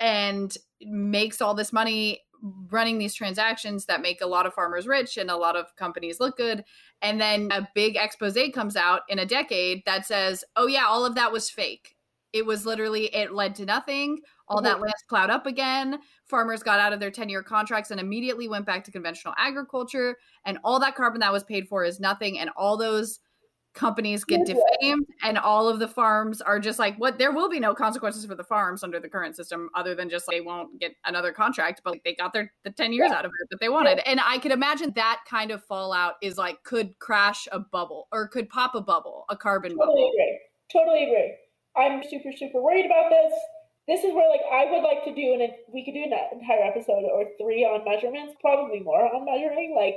and 0.00 0.56
makes 0.80 1.40
all 1.40 1.54
this 1.54 1.72
money 1.72 2.20
running 2.42 2.98
these 2.98 3.14
transactions 3.14 3.84
that 3.86 4.02
make 4.02 4.20
a 4.20 4.26
lot 4.26 4.46
of 4.46 4.54
farmers 4.54 4.86
rich 4.86 5.16
and 5.16 5.30
a 5.30 5.36
lot 5.36 5.56
of 5.56 5.74
companies 5.76 6.20
look 6.20 6.36
good. 6.36 6.64
And 7.02 7.20
then 7.20 7.48
a 7.52 7.68
big 7.74 7.96
expose 7.96 8.36
comes 8.54 8.76
out 8.76 9.02
in 9.08 9.18
a 9.18 9.26
decade 9.26 9.82
that 9.86 10.06
says, 10.06 10.44
oh, 10.56 10.66
yeah, 10.66 10.84
all 10.86 11.04
of 11.04 11.14
that 11.14 11.32
was 11.32 11.50
fake. 11.50 11.96
It 12.32 12.46
was 12.46 12.64
literally, 12.64 13.14
it 13.14 13.32
led 13.32 13.54
to 13.56 13.66
nothing 13.66 14.20
all 14.50 14.60
that 14.62 14.74
mm-hmm. 14.74 14.82
land's 14.82 15.04
plowed 15.08 15.30
up 15.30 15.46
again. 15.46 15.98
Farmers 16.26 16.62
got 16.62 16.80
out 16.80 16.92
of 16.92 17.00
their 17.00 17.10
10 17.10 17.28
year 17.28 17.42
contracts 17.42 17.92
and 17.92 18.00
immediately 18.00 18.48
went 18.48 18.66
back 18.66 18.84
to 18.84 18.90
conventional 18.90 19.32
agriculture. 19.38 20.16
And 20.44 20.58
all 20.64 20.80
that 20.80 20.96
carbon 20.96 21.20
that 21.20 21.32
was 21.32 21.44
paid 21.44 21.68
for 21.68 21.84
is 21.84 22.00
nothing. 22.00 22.38
And 22.38 22.50
all 22.56 22.76
those 22.76 23.20
companies 23.74 24.24
get 24.24 24.44
defamed 24.44 25.06
and 25.22 25.38
all 25.38 25.68
of 25.68 25.78
the 25.78 25.86
farms 25.86 26.40
are 26.40 26.58
just 26.58 26.78
like 26.78 26.96
what 26.96 27.18
there 27.18 27.30
will 27.30 27.48
be 27.48 27.60
no 27.60 27.72
consequences 27.72 28.24
for 28.26 28.34
the 28.34 28.42
farms 28.42 28.82
under 28.82 28.98
the 28.98 29.08
current 29.08 29.36
system 29.36 29.70
other 29.74 29.94
than 29.94 30.10
just 30.10 30.26
like, 30.26 30.36
they 30.36 30.40
won't 30.40 30.78
get 30.80 30.92
another 31.04 31.32
contract 31.32 31.80
but 31.84 31.96
they 32.04 32.14
got 32.14 32.32
their 32.32 32.52
the 32.64 32.70
10 32.70 32.92
years 32.92 33.10
yeah. 33.10 33.18
out 33.18 33.24
of 33.24 33.30
it 33.40 33.48
that 33.50 33.60
they 33.60 33.68
wanted 33.68 33.98
yeah. 33.98 34.10
and 34.10 34.20
i 34.26 34.38
could 34.38 34.50
imagine 34.50 34.92
that 34.96 35.20
kind 35.28 35.52
of 35.52 35.64
fallout 35.64 36.14
is 36.20 36.36
like 36.36 36.60
could 36.64 36.98
crash 36.98 37.46
a 37.52 37.60
bubble 37.60 38.08
or 38.10 38.26
could 38.26 38.48
pop 38.48 38.74
a 38.74 38.80
bubble 38.80 39.24
a 39.28 39.36
carbon 39.36 39.70
totally 39.70 39.86
bubble 39.86 40.10
agree 40.14 40.40
totally 40.72 41.04
agree 41.04 41.34
i'm 41.76 42.02
super 42.10 42.36
super 42.36 42.60
worried 42.60 42.86
about 42.86 43.08
this 43.08 43.32
this 43.90 44.04
is 44.04 44.14
where 44.14 44.30
like 44.30 44.42
I 44.52 44.70
would 44.70 44.82
like 44.82 45.02
to 45.04 45.14
do 45.14 45.34
and 45.34 45.50
we 45.72 45.84
could 45.84 45.94
do 45.94 46.04
an 46.04 46.12
entire 46.32 46.62
episode 46.62 47.02
or 47.10 47.26
three 47.40 47.64
on 47.64 47.84
measurements, 47.84 48.34
probably 48.40 48.78
more 48.78 49.02
on 49.02 49.24
measuring. 49.24 49.74
Like 49.74 49.96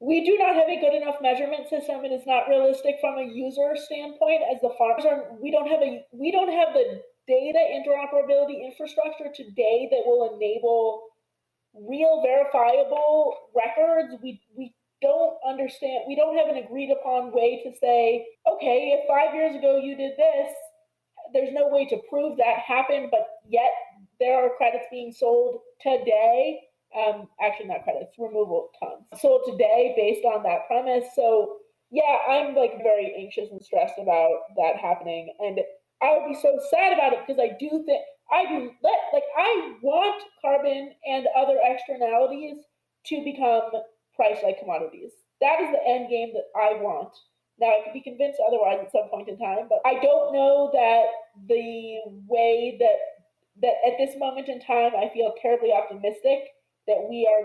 we 0.00 0.24
do 0.24 0.36
not 0.38 0.54
have 0.54 0.68
a 0.68 0.80
good 0.80 0.94
enough 0.94 1.16
measurement 1.22 1.68
system. 1.68 2.04
And 2.04 2.12
It 2.12 2.20
is 2.20 2.26
not 2.26 2.48
realistic 2.48 2.96
from 3.00 3.18
a 3.18 3.24
user 3.24 3.76
standpoint 3.76 4.42
as 4.52 4.60
the 4.60 4.74
farmers 4.76 5.04
are 5.04 5.24
we 5.40 5.50
don't 5.50 5.68
have 5.68 5.82
a 5.82 6.04
we 6.12 6.30
don't 6.32 6.52
have 6.52 6.74
the 6.74 7.02
data 7.26 7.58
interoperability 7.58 8.64
infrastructure 8.64 9.32
today 9.34 9.88
that 9.90 10.02
will 10.04 10.36
enable 10.36 11.02
real 11.74 12.22
verifiable 12.22 13.34
records. 13.54 14.14
We 14.22 14.40
we 14.56 14.74
don't 15.00 15.36
understand 15.46 16.04
we 16.08 16.16
don't 16.16 16.36
have 16.36 16.48
an 16.48 16.62
agreed 16.62 16.90
upon 16.90 17.32
way 17.32 17.62
to 17.64 17.72
say, 17.78 18.26
okay, 18.50 18.98
if 18.98 19.08
five 19.08 19.34
years 19.34 19.54
ago 19.56 19.78
you 19.78 19.96
did 19.96 20.12
this, 20.16 20.52
there's 21.32 21.52
no 21.52 21.68
way 21.68 21.86
to 21.86 21.96
prove 22.10 22.36
that 22.38 22.58
happened, 22.58 23.08
but 23.10 23.26
yet 23.48 23.70
there 24.20 24.36
are 24.36 24.56
credits 24.56 24.86
being 24.90 25.12
sold 25.12 25.60
today 25.80 26.60
um, 26.96 27.28
actually 27.40 27.68
not 27.68 27.84
credits, 27.84 28.14
removal 28.18 28.70
tons. 28.78 29.20
Sold 29.20 29.42
today 29.46 29.94
based 29.96 30.24
on 30.24 30.42
that 30.44 30.66
premise. 30.66 31.04
So 31.14 31.58
yeah, 31.90 32.18
I'm 32.28 32.54
like 32.54 32.82
very 32.82 33.14
anxious 33.18 33.50
and 33.50 33.62
stressed 33.62 33.98
about 33.98 34.50
that 34.56 34.76
happening. 34.80 35.34
And 35.38 35.60
I 36.02 36.16
would 36.16 36.28
be 36.28 36.38
so 36.40 36.58
sad 36.70 36.92
about 36.92 37.12
it 37.12 37.20
because 37.26 37.40
I 37.40 37.56
do 37.58 37.84
think 37.86 38.02
I 38.32 38.46
do 38.46 38.70
let 38.82 38.98
like 39.12 39.24
I 39.38 39.74
want 39.82 40.22
carbon 40.40 40.92
and 41.06 41.26
other 41.36 41.58
externalities 41.62 42.56
to 43.06 43.24
become 43.24 43.70
price 44.16 44.38
like 44.42 44.58
commodities. 44.58 45.12
That 45.40 45.60
is 45.60 45.70
the 45.70 45.82
end 45.86 46.08
game 46.10 46.32
that 46.34 46.48
I 46.56 46.74
want. 46.80 47.12
Now 47.60 47.68
I 47.68 47.84
could 47.84 47.92
be 47.92 48.00
convinced 48.00 48.40
otherwise 48.46 48.78
at 48.82 48.90
some 48.90 49.08
point 49.10 49.28
in 49.28 49.38
time, 49.38 49.68
but 49.68 49.78
I 49.84 49.94
don't 49.94 50.32
know 50.32 50.70
that 50.72 51.04
the 51.48 52.00
way 52.26 52.76
that 52.80 52.98
that 53.62 53.74
at 53.86 53.98
this 53.98 54.16
moment 54.18 54.48
in 54.48 54.58
time 54.60 54.92
I 54.98 55.10
feel 55.14 55.34
terribly 55.40 55.72
optimistic 55.72 56.50
that 56.86 57.06
we 57.08 57.28
are 57.30 57.44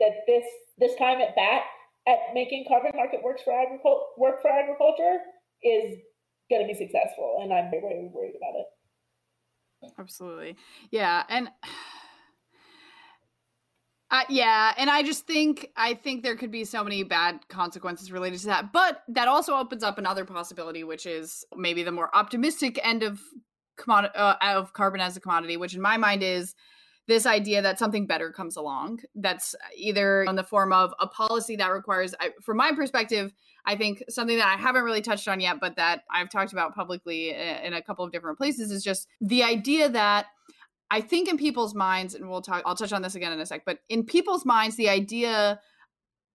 that 0.00 0.24
this 0.26 0.44
this 0.78 0.94
time 0.96 1.20
at 1.20 1.34
bat 1.34 1.62
at 2.06 2.34
making 2.34 2.64
carbon 2.68 2.92
market 2.94 3.22
works 3.22 3.42
for 3.42 3.52
agriculture 3.52 4.04
work 4.16 4.40
for 4.42 4.50
agriculture 4.50 5.18
is 5.62 5.98
going 6.50 6.62
to 6.62 6.68
be 6.68 6.74
successful, 6.74 7.38
and 7.42 7.52
I'm 7.52 7.70
very, 7.70 8.08
worried 8.12 8.34
about 8.36 8.60
it. 8.60 9.92
Absolutely, 9.98 10.56
yeah, 10.90 11.24
and. 11.28 11.48
Uh, 14.08 14.22
yeah, 14.28 14.72
and 14.78 14.88
I 14.88 15.02
just 15.02 15.26
think 15.26 15.68
I 15.76 15.94
think 15.94 16.22
there 16.22 16.36
could 16.36 16.52
be 16.52 16.64
so 16.64 16.84
many 16.84 17.02
bad 17.02 17.40
consequences 17.48 18.12
related 18.12 18.38
to 18.38 18.46
that, 18.46 18.72
but 18.72 19.02
that 19.08 19.26
also 19.26 19.56
opens 19.56 19.82
up 19.82 19.98
another 19.98 20.24
possibility, 20.24 20.84
which 20.84 21.06
is 21.06 21.44
maybe 21.56 21.82
the 21.82 21.90
more 21.90 22.14
optimistic 22.14 22.78
end 22.84 23.02
of 23.02 23.20
commodity 23.76 24.14
uh, 24.16 24.36
of 24.42 24.72
carbon 24.72 25.00
as 25.00 25.16
a 25.16 25.20
commodity, 25.20 25.56
which 25.56 25.74
in 25.74 25.80
my 25.80 25.96
mind 25.96 26.22
is 26.22 26.54
this 27.06 27.26
idea 27.26 27.62
that 27.62 27.78
something 27.78 28.06
better 28.06 28.32
comes 28.32 28.56
along 28.56 29.00
that's 29.14 29.54
either 29.76 30.24
in 30.24 30.36
the 30.36 30.44
form 30.44 30.72
of 30.72 30.92
a 31.00 31.06
policy 31.06 31.56
that 31.56 31.68
requires 31.68 32.14
I, 32.20 32.30
from 32.42 32.56
my 32.56 32.72
perspective 32.72 33.32
i 33.64 33.76
think 33.76 34.02
something 34.08 34.38
that 34.38 34.46
i 34.46 34.60
haven't 34.60 34.84
really 34.84 35.02
touched 35.02 35.28
on 35.28 35.40
yet 35.40 35.60
but 35.60 35.76
that 35.76 36.02
i've 36.10 36.30
talked 36.30 36.52
about 36.52 36.74
publicly 36.74 37.30
eh, 37.34 37.66
in 37.66 37.72
a 37.72 37.82
couple 37.82 38.04
of 38.04 38.12
different 38.12 38.38
places 38.38 38.70
is 38.70 38.82
just 38.82 39.08
the 39.20 39.42
idea 39.42 39.88
that 39.88 40.26
i 40.90 41.00
think 41.00 41.28
in 41.28 41.36
people's 41.36 41.74
minds 41.74 42.14
and 42.14 42.28
we'll 42.28 42.42
talk 42.42 42.62
i'll 42.66 42.76
touch 42.76 42.92
on 42.92 43.02
this 43.02 43.14
again 43.14 43.32
in 43.32 43.40
a 43.40 43.46
sec 43.46 43.64
but 43.64 43.78
in 43.88 44.04
people's 44.04 44.44
minds 44.44 44.76
the 44.76 44.88
idea 44.88 45.60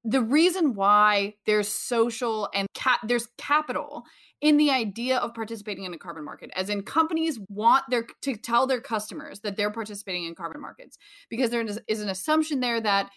the 0.04 0.22
reason 0.22 0.74
why 0.74 1.36
there's 1.46 1.68
social 1.68 2.50
and 2.54 2.68
cap 2.74 3.00
there's 3.04 3.28
capital 3.38 4.04
in 4.42 4.58
the 4.58 4.72
idea 4.72 5.18
of 5.18 5.34
participating 5.34 5.86
in 5.86 5.94
a 5.94 5.98
carbon 5.98 6.26
market 6.26 6.52
as 6.56 6.70
in 6.70 6.82
companies 6.82 7.40
want 7.48 7.84
their 7.90 8.06
to 8.22 8.36
tell 8.36 8.68
their 8.68 8.82
customers 8.82 9.40
that 9.42 9.56
they're 9.56 9.72
participating 9.72 10.26
in 10.26 10.36
carbon 10.36 10.60
markets 10.60 10.98
because 11.30 11.52
there 11.52 11.66
is 11.88 12.02
an 12.02 12.10
assumption 12.10 12.60
there 12.60 12.82
that 12.82 13.10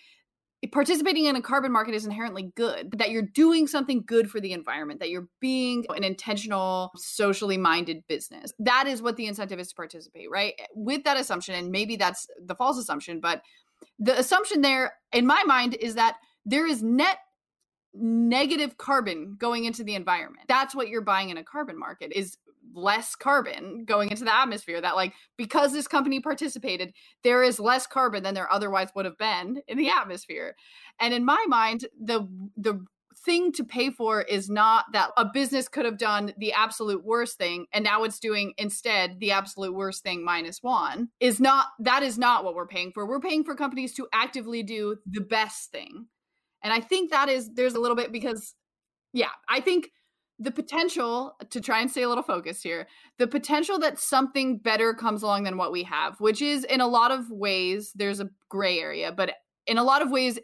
participating 0.73 1.27
in 1.27 1.37
a 1.37 1.43
carbon 1.43 1.73
market 1.73 1.95
is 1.95 2.07
inherently 2.07 2.53
good 2.55 2.95
that 2.99 3.11
you're 3.11 3.23
doing 3.35 3.67
something 3.67 4.03
good 4.07 4.31
for 4.31 4.41
the 4.41 4.53
environment 4.53 5.01
that 5.01 5.11
you're 5.11 5.29
being 5.41 5.85
an 5.91 6.05
intentional 6.05 6.91
socially 6.97 7.59
minded 7.59 8.03
business. 8.09 8.53
That 8.59 8.87
is 8.87 9.03
what 9.03 9.17
the 9.17 9.27
incentive 9.27 9.59
is 9.59 9.69
to 9.69 9.75
participate 9.75 10.31
right? 10.31 10.55
With 10.75 11.05
that 11.05 11.19
assumption 11.19 11.55
and 11.55 11.71
maybe 11.71 11.97
that's 11.97 12.27
the 12.43 12.55
false 12.55 12.79
assumption 12.79 13.21
but 13.21 13.43
the 13.99 14.19
assumption 14.19 14.63
there 14.63 14.95
in 15.13 15.27
my 15.27 15.43
mind 15.45 15.75
is 15.75 15.95
that 15.97 16.17
there 16.47 16.67
is 16.67 16.83
net 16.83 17.19
negative 17.95 18.77
carbon 18.77 19.37
going 19.39 19.65
into 19.65 19.85
the 19.85 19.95
environment. 19.95 20.47
That's 20.49 20.75
what 20.75 20.89
you're 20.89 21.01
buying 21.01 21.31
in 21.31 21.37
a 21.37 21.45
carbon 21.45 21.79
market 21.79 22.13
is 22.13 22.37
less 22.75 23.15
carbon 23.15 23.85
going 23.85 24.11
into 24.11 24.25
the 24.25 24.35
atmosphere 24.35 24.81
that 24.81 24.97
like 24.97 25.13
because 25.37 25.73
this 25.73 25.87
company 25.87 26.19
participated 26.19 26.93
there 27.23 27.43
is 27.45 27.61
less 27.61 27.87
carbon 27.87 28.23
than 28.23 28.35
there 28.35 28.53
otherwise 28.53 28.89
would 28.97 29.05
have 29.05 29.19
been 29.19 29.63
in 29.69 29.79
the 29.79 29.89
atmosphere. 29.89 30.57
And 30.99 31.15
in 31.15 31.25
my 31.25 31.45
mind 31.49 31.87
the 32.01 32.27
the 32.57 32.85
thing 33.25 33.53
to 33.53 33.65
pay 33.65 33.91
for 33.91 34.23
is 34.23 34.51
not 34.51 34.87
that 34.93 35.11
a 35.17 35.25
business 35.25 35.69
could 35.69 35.85
have 35.85 35.99
done 35.99 36.35
the 36.37 36.53
absolute 36.53 37.05
worst 37.05 37.39
thing 37.39 37.67
and 37.73 37.85
now 37.85 38.03
it's 38.03 38.19
doing 38.19 38.53
instead 38.59 39.21
the 39.21 39.31
absolute 39.31 39.73
worst 39.73 40.03
thing 40.03 40.25
minus 40.25 40.63
one 40.63 41.09
is 41.21 41.41
not 41.41 41.69
that 41.79 42.03
is 42.03 42.19
not 42.19 42.45
what 42.45 42.55
we're 42.55 42.67
paying 42.67 42.91
for. 42.93 43.07
We're 43.07 43.21
paying 43.21 43.45
for 43.45 43.55
companies 43.55 43.95
to 43.95 44.09
actively 44.13 44.63
do 44.63 44.97
the 45.07 45.21
best 45.21 45.71
thing 45.71 46.07
and 46.65 46.73
I 46.73 46.81
think 46.81 47.11
that 47.11 47.29
is 47.29 47.51
there's 47.55 47.75
a 47.75 47.81
little 47.81 47.97
bit 47.97 48.11
because 48.11 48.55
yeah, 49.13 49.29
I 49.49 49.61
think 49.61 49.91
the 50.41 50.51
potential 50.51 51.37
to 51.51 51.61
try 51.61 51.81
and 51.81 51.91
stay 51.91 52.03
a 52.03 52.09
little 52.09 52.25
focused 52.25 52.65
here, 52.65 52.89
the 53.19 53.29
potential 53.29 53.79
that 53.79 54.01
something 54.01 54.59
better 54.59 54.93
comes 54.93 55.23
along 55.23 55.45
than 55.45 55.57
what 55.57 55.71
we 55.71 55.85
have, 55.85 56.19
which 56.19 56.43
is 56.43 56.65
in 56.65 56.81
a 56.81 56.89
lot 56.89 57.13
of 57.13 57.31
ways 57.31 57.93
there's 57.95 58.19
a 58.19 58.29
gray 58.49 58.81
area, 58.81 59.13
but 59.13 59.35
in 59.67 59.79
a 59.79 59.85
lot 59.85 60.03
of 60.03 60.11
ways 60.11 60.41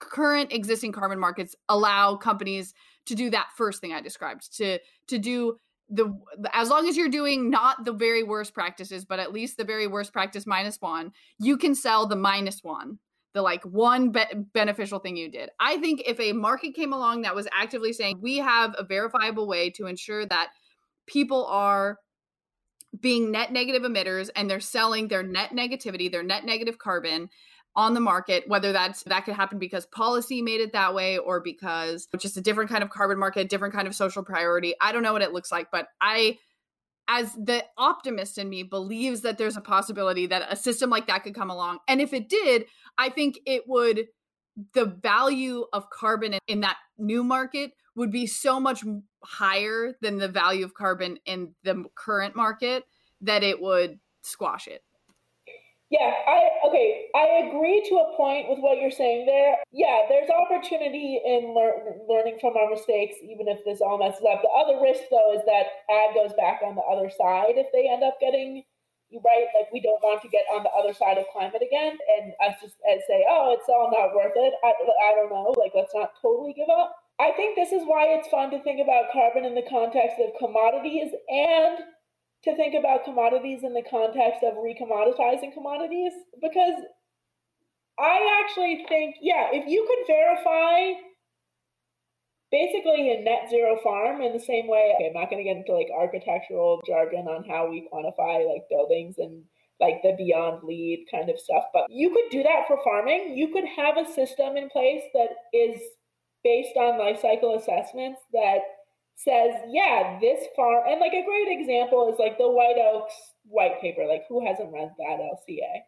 current 0.00 0.52
existing 0.52 0.92
carbon 0.92 1.18
markets 1.18 1.56
allow 1.68 2.16
companies 2.16 2.72
to 3.06 3.16
do 3.16 3.28
that 3.30 3.48
first 3.56 3.80
thing 3.80 3.92
I 3.92 4.00
described, 4.00 4.56
to 4.56 4.78
to 5.08 5.18
do 5.18 5.56
the 5.90 6.14
as 6.52 6.70
long 6.70 6.88
as 6.88 6.96
you're 6.96 7.08
doing 7.08 7.50
not 7.50 7.84
the 7.84 7.92
very 7.92 8.22
worst 8.22 8.54
practices, 8.54 9.04
but 9.04 9.18
at 9.18 9.32
least 9.32 9.56
the 9.56 9.64
very 9.64 9.86
worst 9.86 10.12
practice 10.12 10.46
minus 10.46 10.80
one, 10.80 11.12
you 11.38 11.56
can 11.56 11.74
sell 11.74 12.06
the 12.06 12.16
minus 12.16 12.62
one 12.62 12.98
the 13.34 13.42
like 13.42 13.62
one 13.64 14.10
be- 14.10 14.24
beneficial 14.52 14.98
thing 14.98 15.16
you 15.16 15.30
did. 15.30 15.50
I 15.60 15.78
think 15.78 16.02
if 16.06 16.18
a 16.20 16.32
market 16.32 16.74
came 16.74 16.92
along 16.92 17.22
that 17.22 17.34
was 17.34 17.48
actively 17.56 17.92
saying 17.92 18.20
we 18.20 18.38
have 18.38 18.74
a 18.78 18.84
verifiable 18.84 19.46
way 19.46 19.70
to 19.70 19.86
ensure 19.86 20.26
that 20.26 20.48
people 21.06 21.46
are 21.46 21.98
being 23.00 23.30
net 23.30 23.52
negative 23.52 23.82
emitters 23.82 24.30
and 24.34 24.48
they're 24.48 24.60
selling 24.60 25.08
their 25.08 25.22
net 25.22 25.50
negativity, 25.50 26.10
their 26.10 26.22
net 26.22 26.44
negative 26.44 26.78
carbon 26.78 27.28
on 27.76 27.94
the 27.94 28.00
market, 28.00 28.44
whether 28.48 28.72
that's 28.72 29.02
that 29.04 29.24
could 29.24 29.34
happen 29.34 29.58
because 29.58 29.86
policy 29.86 30.42
made 30.42 30.60
it 30.60 30.72
that 30.72 30.94
way 30.94 31.18
or 31.18 31.40
because 31.40 32.08
just 32.18 32.36
a 32.36 32.40
different 32.40 32.70
kind 32.70 32.82
of 32.82 32.90
carbon 32.90 33.18
market, 33.18 33.48
different 33.48 33.74
kind 33.74 33.86
of 33.86 33.94
social 33.94 34.24
priority. 34.24 34.74
I 34.80 34.90
don't 34.90 35.02
know 35.02 35.12
what 35.12 35.22
it 35.22 35.32
looks 35.32 35.52
like, 35.52 35.70
but 35.70 35.86
I 36.00 36.38
as 37.08 37.32
the 37.32 37.64
optimist 37.78 38.38
in 38.38 38.48
me 38.48 38.62
believes 38.62 39.22
that 39.22 39.38
there's 39.38 39.56
a 39.56 39.62
possibility 39.62 40.26
that 40.26 40.46
a 40.50 40.54
system 40.54 40.90
like 40.90 41.06
that 41.06 41.24
could 41.24 41.34
come 41.34 41.50
along. 41.50 41.78
And 41.88 42.00
if 42.00 42.12
it 42.12 42.28
did, 42.28 42.66
I 42.98 43.08
think 43.08 43.38
it 43.46 43.64
would 43.66 44.06
the 44.74 44.86
value 44.86 45.64
of 45.72 45.88
carbon 45.90 46.36
in 46.48 46.60
that 46.60 46.76
new 46.98 47.22
market 47.22 47.72
would 47.94 48.10
be 48.10 48.26
so 48.26 48.58
much 48.58 48.84
higher 49.22 49.94
than 50.00 50.18
the 50.18 50.28
value 50.28 50.64
of 50.64 50.74
carbon 50.74 51.18
in 51.26 51.54
the 51.64 51.84
current 51.94 52.34
market 52.34 52.84
that 53.20 53.42
it 53.42 53.60
would 53.60 53.98
squash 54.22 54.66
it. 54.66 54.82
Yeah, 55.90 56.12
I 56.26 56.50
okay. 56.68 57.08
I 57.14 57.48
agree 57.48 57.80
to 57.88 57.94
a 57.96 58.16
point 58.16 58.48
with 58.50 58.58
what 58.58 58.76
you're 58.80 58.90
saying 58.90 59.24
there. 59.26 59.56
Yeah, 59.72 60.02
there's 60.10 60.28
opportunity 60.28 61.22
in 61.24 61.54
lear- 61.56 61.96
learning 62.08 62.38
from 62.40 62.56
our 62.58 62.68
mistakes, 62.70 63.16
even 63.22 63.48
if 63.48 63.64
this 63.64 63.80
all 63.80 63.96
messes 63.96 64.26
up. 64.28 64.42
The 64.42 64.50
other 64.52 64.82
risk, 64.82 65.04
though, 65.10 65.32
is 65.32 65.40
that 65.46 65.86
ad 65.88 66.12
goes 66.14 66.34
back 66.36 66.60
on 66.66 66.74
the 66.74 66.82
other 66.84 67.08
side 67.08 67.56
if 67.56 67.72
they 67.72 67.88
end 67.88 68.02
up 68.04 68.20
getting 68.20 68.64
right? 69.24 69.46
Like 69.56 69.72
we 69.72 69.80
don't 69.80 70.02
want 70.02 70.20
to 70.22 70.28
get 70.28 70.44
on 70.52 70.64
the 70.64 70.74
other 70.76 70.92
side 70.92 71.16
of 71.16 71.24
climate 71.32 71.62
again 71.62 71.96
and 72.18 72.34
us 72.44 72.60
just 72.60 72.76
and 72.84 73.00
say, 73.08 73.24
oh, 73.30 73.54
it's 73.56 73.68
all 73.70 73.88
not 73.94 74.12
worth 74.14 74.36
it. 74.36 74.52
I, 74.64 74.74
I 74.76 75.14
don't 75.16 75.30
know. 75.30 75.54
Like 75.56 75.72
let's 75.74 75.94
not 75.94 76.12
totally 76.20 76.52
give 76.52 76.68
up. 76.68 76.92
I 77.20 77.32
think 77.32 77.56
this 77.56 77.72
is 77.72 77.86
why 77.86 78.12
it's 78.18 78.28
fun 78.28 78.50
to 78.52 78.62
think 78.62 78.80
about 78.82 79.12
carbon 79.12 79.46
in 79.46 79.54
the 79.54 79.64
context 79.70 80.18
of 80.20 80.36
commodities 80.38 81.12
and 81.30 81.78
to 82.44 82.56
think 82.56 82.74
about 82.74 83.04
commodities 83.04 83.64
in 83.64 83.74
the 83.74 83.82
context 83.90 84.42
of 84.42 84.54
recommoditizing 84.54 85.52
commodities 85.52 86.12
because 86.40 86.80
I 87.98 88.42
actually 88.42 88.84
think, 88.88 89.16
yeah, 89.20 89.48
if 89.52 89.66
you 89.66 89.84
could 89.88 90.06
verify 90.06 90.92
basically 92.50 93.12
a 93.12 93.22
net 93.22 93.50
zero 93.50 93.78
farm 93.82 94.22
in 94.22 94.32
the 94.32 94.40
same 94.40 94.68
way. 94.68 94.94
Okay, 94.94 95.08
I'm 95.08 95.20
not 95.20 95.30
going 95.30 95.42
to 95.42 95.48
get 95.48 95.58
into 95.58 95.74
like 95.74 95.88
architectural 95.94 96.80
jargon 96.86 97.28
on 97.28 97.44
how 97.44 97.68
we 97.68 97.88
quantify 97.92 98.46
like 98.48 98.68
buildings 98.70 99.16
and 99.18 99.44
like 99.80 100.02
the 100.02 100.14
beyond 100.16 100.62
LEED 100.64 101.06
kind 101.10 101.30
of 101.30 101.38
stuff, 101.38 101.64
but 101.72 101.86
you 101.88 102.10
could 102.10 102.30
do 102.30 102.42
that 102.42 102.66
for 102.66 102.82
farming. 102.82 103.36
You 103.36 103.52
could 103.52 103.64
have 103.76 103.96
a 103.96 104.12
system 104.12 104.56
in 104.56 104.68
place 104.70 105.02
that 105.14 105.28
is 105.52 105.80
based 106.42 106.76
on 106.76 106.98
life 106.98 107.20
cycle 107.20 107.56
assessments 107.56 108.20
that 108.32 108.58
says, 109.18 109.50
yeah, 109.68 110.18
this 110.20 110.46
farm, 110.54 110.84
and 110.86 111.00
like 111.00 111.12
a 111.12 111.26
great 111.26 111.50
example 111.50 112.08
is 112.12 112.18
like 112.18 112.38
the 112.38 112.48
White 112.48 112.78
Oaks 112.78 113.14
white 113.44 113.80
paper. 113.80 114.06
Like, 114.06 114.22
who 114.28 114.46
hasn't 114.46 114.72
read 114.72 114.92
that 114.96 115.18
LCA? 115.18 115.82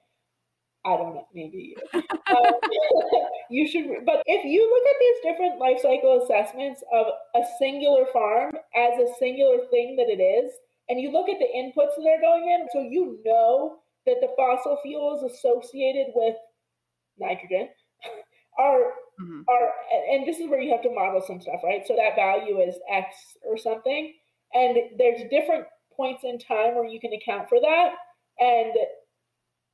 I 0.84 0.96
don't 0.96 1.14
know, 1.14 1.28
maybe 1.32 1.74
you. 1.76 2.00
um, 2.34 2.52
you 3.50 3.68
should, 3.68 3.86
but 4.04 4.22
if 4.26 4.44
you 4.44 4.62
look 4.66 4.86
at 4.88 4.98
these 4.98 5.30
different 5.30 5.60
life 5.60 5.78
cycle 5.80 6.22
assessments 6.24 6.82
of 6.92 7.06
a 7.36 7.46
singular 7.58 8.06
farm 8.12 8.52
as 8.74 8.98
a 8.98 9.12
singular 9.18 9.58
thing 9.70 9.94
that 9.96 10.08
it 10.08 10.20
is, 10.20 10.50
and 10.88 11.00
you 11.00 11.12
look 11.12 11.28
at 11.28 11.38
the 11.38 11.46
inputs 11.56 11.94
that 11.96 12.08
are 12.08 12.20
going 12.20 12.48
in, 12.48 12.66
so 12.72 12.80
you 12.80 13.20
know 13.24 13.78
that 14.06 14.16
the 14.20 14.32
fossil 14.36 14.78
fuels 14.82 15.22
associated 15.22 16.06
with 16.14 16.34
nitrogen 17.18 17.68
are 18.58 18.94
mm-hmm. 19.20 19.40
are 19.48 19.70
and 20.10 20.26
this 20.26 20.38
is 20.38 20.48
where 20.48 20.60
you 20.60 20.72
have 20.72 20.82
to 20.82 20.94
model 20.94 21.22
some 21.26 21.40
stuff, 21.40 21.60
right? 21.64 21.82
So 21.86 21.96
that 21.96 22.16
value 22.16 22.58
is 22.60 22.76
X 22.90 23.16
or 23.44 23.56
something. 23.56 24.14
And 24.52 24.76
there's 24.98 25.22
different 25.30 25.66
points 25.96 26.24
in 26.24 26.38
time 26.38 26.74
where 26.74 26.86
you 26.86 27.00
can 27.00 27.12
account 27.12 27.48
for 27.48 27.60
that. 27.60 27.90
And 28.38 28.72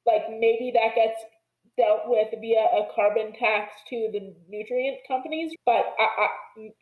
like 0.07 0.29
maybe 0.31 0.73
that 0.75 0.95
gets 0.95 1.21
dealt 1.77 2.03
with 2.07 2.29
via 2.41 2.61
a 2.61 2.89
carbon 2.95 3.33
tax 3.33 3.73
to 3.91 4.09
the 4.13 4.35
nutrient 4.49 4.99
companies, 5.07 5.53
but 5.65 5.85
I, 5.99 6.07
I, 6.19 6.29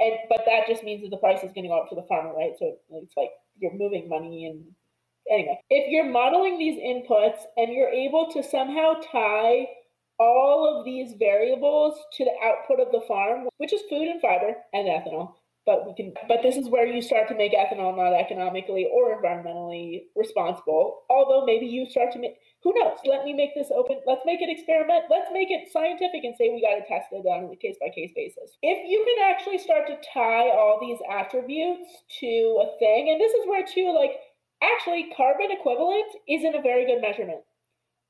and 0.01 0.15
but 0.29 0.45
that 0.47 0.69
just 0.69 0.85
means 0.85 1.03
that 1.03 1.11
the 1.11 1.17
price 1.17 1.43
is 1.43 1.53
going 1.53 1.65
to 1.65 1.69
go 1.69 1.81
up 1.81 1.89
to 1.91 1.97
the 1.97 2.07
farmer, 2.09 2.33
right? 2.33 2.53
So 2.59 2.77
it's 2.91 3.17
like 3.17 3.31
you're 3.59 3.75
moving 3.75 4.09
money 4.09 4.47
and 4.47 4.65
anyway. 5.31 5.59
If 5.71 5.91
you're 5.91 6.11
modeling 6.11 6.59
these 6.59 6.79
inputs 6.79 7.41
and 7.57 7.73
you're 7.73 7.89
able 7.89 8.31
to 8.33 8.43
somehow 8.43 8.95
tie 9.13 9.67
all 10.19 10.79
of 10.79 10.85
these 10.85 11.15
variables 11.19 11.99
to 12.17 12.25
the 12.25 12.35
output 12.45 12.81
of 12.81 12.93
the 12.93 13.05
farm, 13.07 13.49
which 13.59 13.73
is 13.73 13.83
food 13.89 14.09
and 14.09 14.21
fiber 14.21 14.55
and 14.73 14.87
ethanol, 14.87 15.35
but 15.67 15.87
we 15.87 15.95
can 15.95 16.13
but 16.29 16.43
this 16.43 16.57
is 16.57 16.69
where 16.69 16.87
you 16.87 17.01
start 17.01 17.29
to 17.29 17.35
make 17.35 17.53
ethanol 17.53 17.97
not 17.97 18.13
economically 18.13 18.87
or 18.93 19.17
environmentally 19.17 20.05
responsible. 20.15 21.03
Although 21.09 21.47
maybe 21.47 21.67
you 21.67 21.89
start 21.89 22.13
to 22.13 22.19
make 22.19 22.37
who 22.63 22.73
knows? 22.75 22.99
Let 23.05 23.25
me 23.25 23.33
make 23.33 23.55
this 23.55 23.71
open 23.75 24.01
let's 24.07 24.25
make 24.27 24.43
it 24.43 24.51
experiment 24.51 25.05
let's 25.11 25.31
make 25.33 25.51
it 25.51 25.73
scientific 25.73 26.25
and 26.25 26.37
say 26.37 26.51
we 26.51 26.61
got 26.61 26.77
to 26.77 26.87
test 26.87 27.09
it 27.13 27.25
on 27.27 27.51
a 27.51 27.57
case 27.57 27.77
by 27.81 27.89
case 27.95 28.13
basis. 28.15 28.57
If 28.63 28.89
you 28.89 29.05
can 29.09 29.31
actually 29.33 29.59
start 29.59 29.87
to 29.87 29.97
tie 30.13 30.51
all 30.51 30.79
these 30.81 30.99
attributes 31.11 31.89
to 32.21 32.61
a 32.61 32.79
thing 32.79 33.09
and 33.11 33.21
this 33.21 33.33
is 33.33 33.49
where 33.49 33.65
too 33.65 33.95
like 33.97 34.21
actually 34.63 35.13
carbon 35.17 35.49
equivalent 35.51 36.13
isn't 36.29 36.55
a 36.55 36.63
very 36.63 36.85
good 36.85 37.01
measurement. 37.01 37.41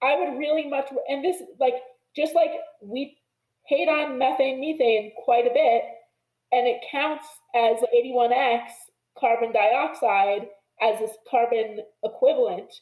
I 0.02 0.18
would 0.18 0.38
really 0.38 0.68
much 0.68 0.90
and 1.08 1.24
this 1.24 1.40
like 1.60 1.74
just 2.16 2.34
like 2.34 2.50
we 2.82 3.16
hate 3.66 3.88
on 3.88 4.18
methane 4.18 4.60
methane 4.60 5.12
quite 5.24 5.46
a 5.46 5.54
bit 5.54 5.82
and 6.52 6.66
it 6.66 6.80
counts 6.90 7.26
as 7.54 7.78
81x 7.94 8.68
carbon 9.18 9.52
dioxide 9.52 10.46
as 10.80 10.98
this 10.98 11.16
carbon 11.28 11.80
equivalent. 12.04 12.72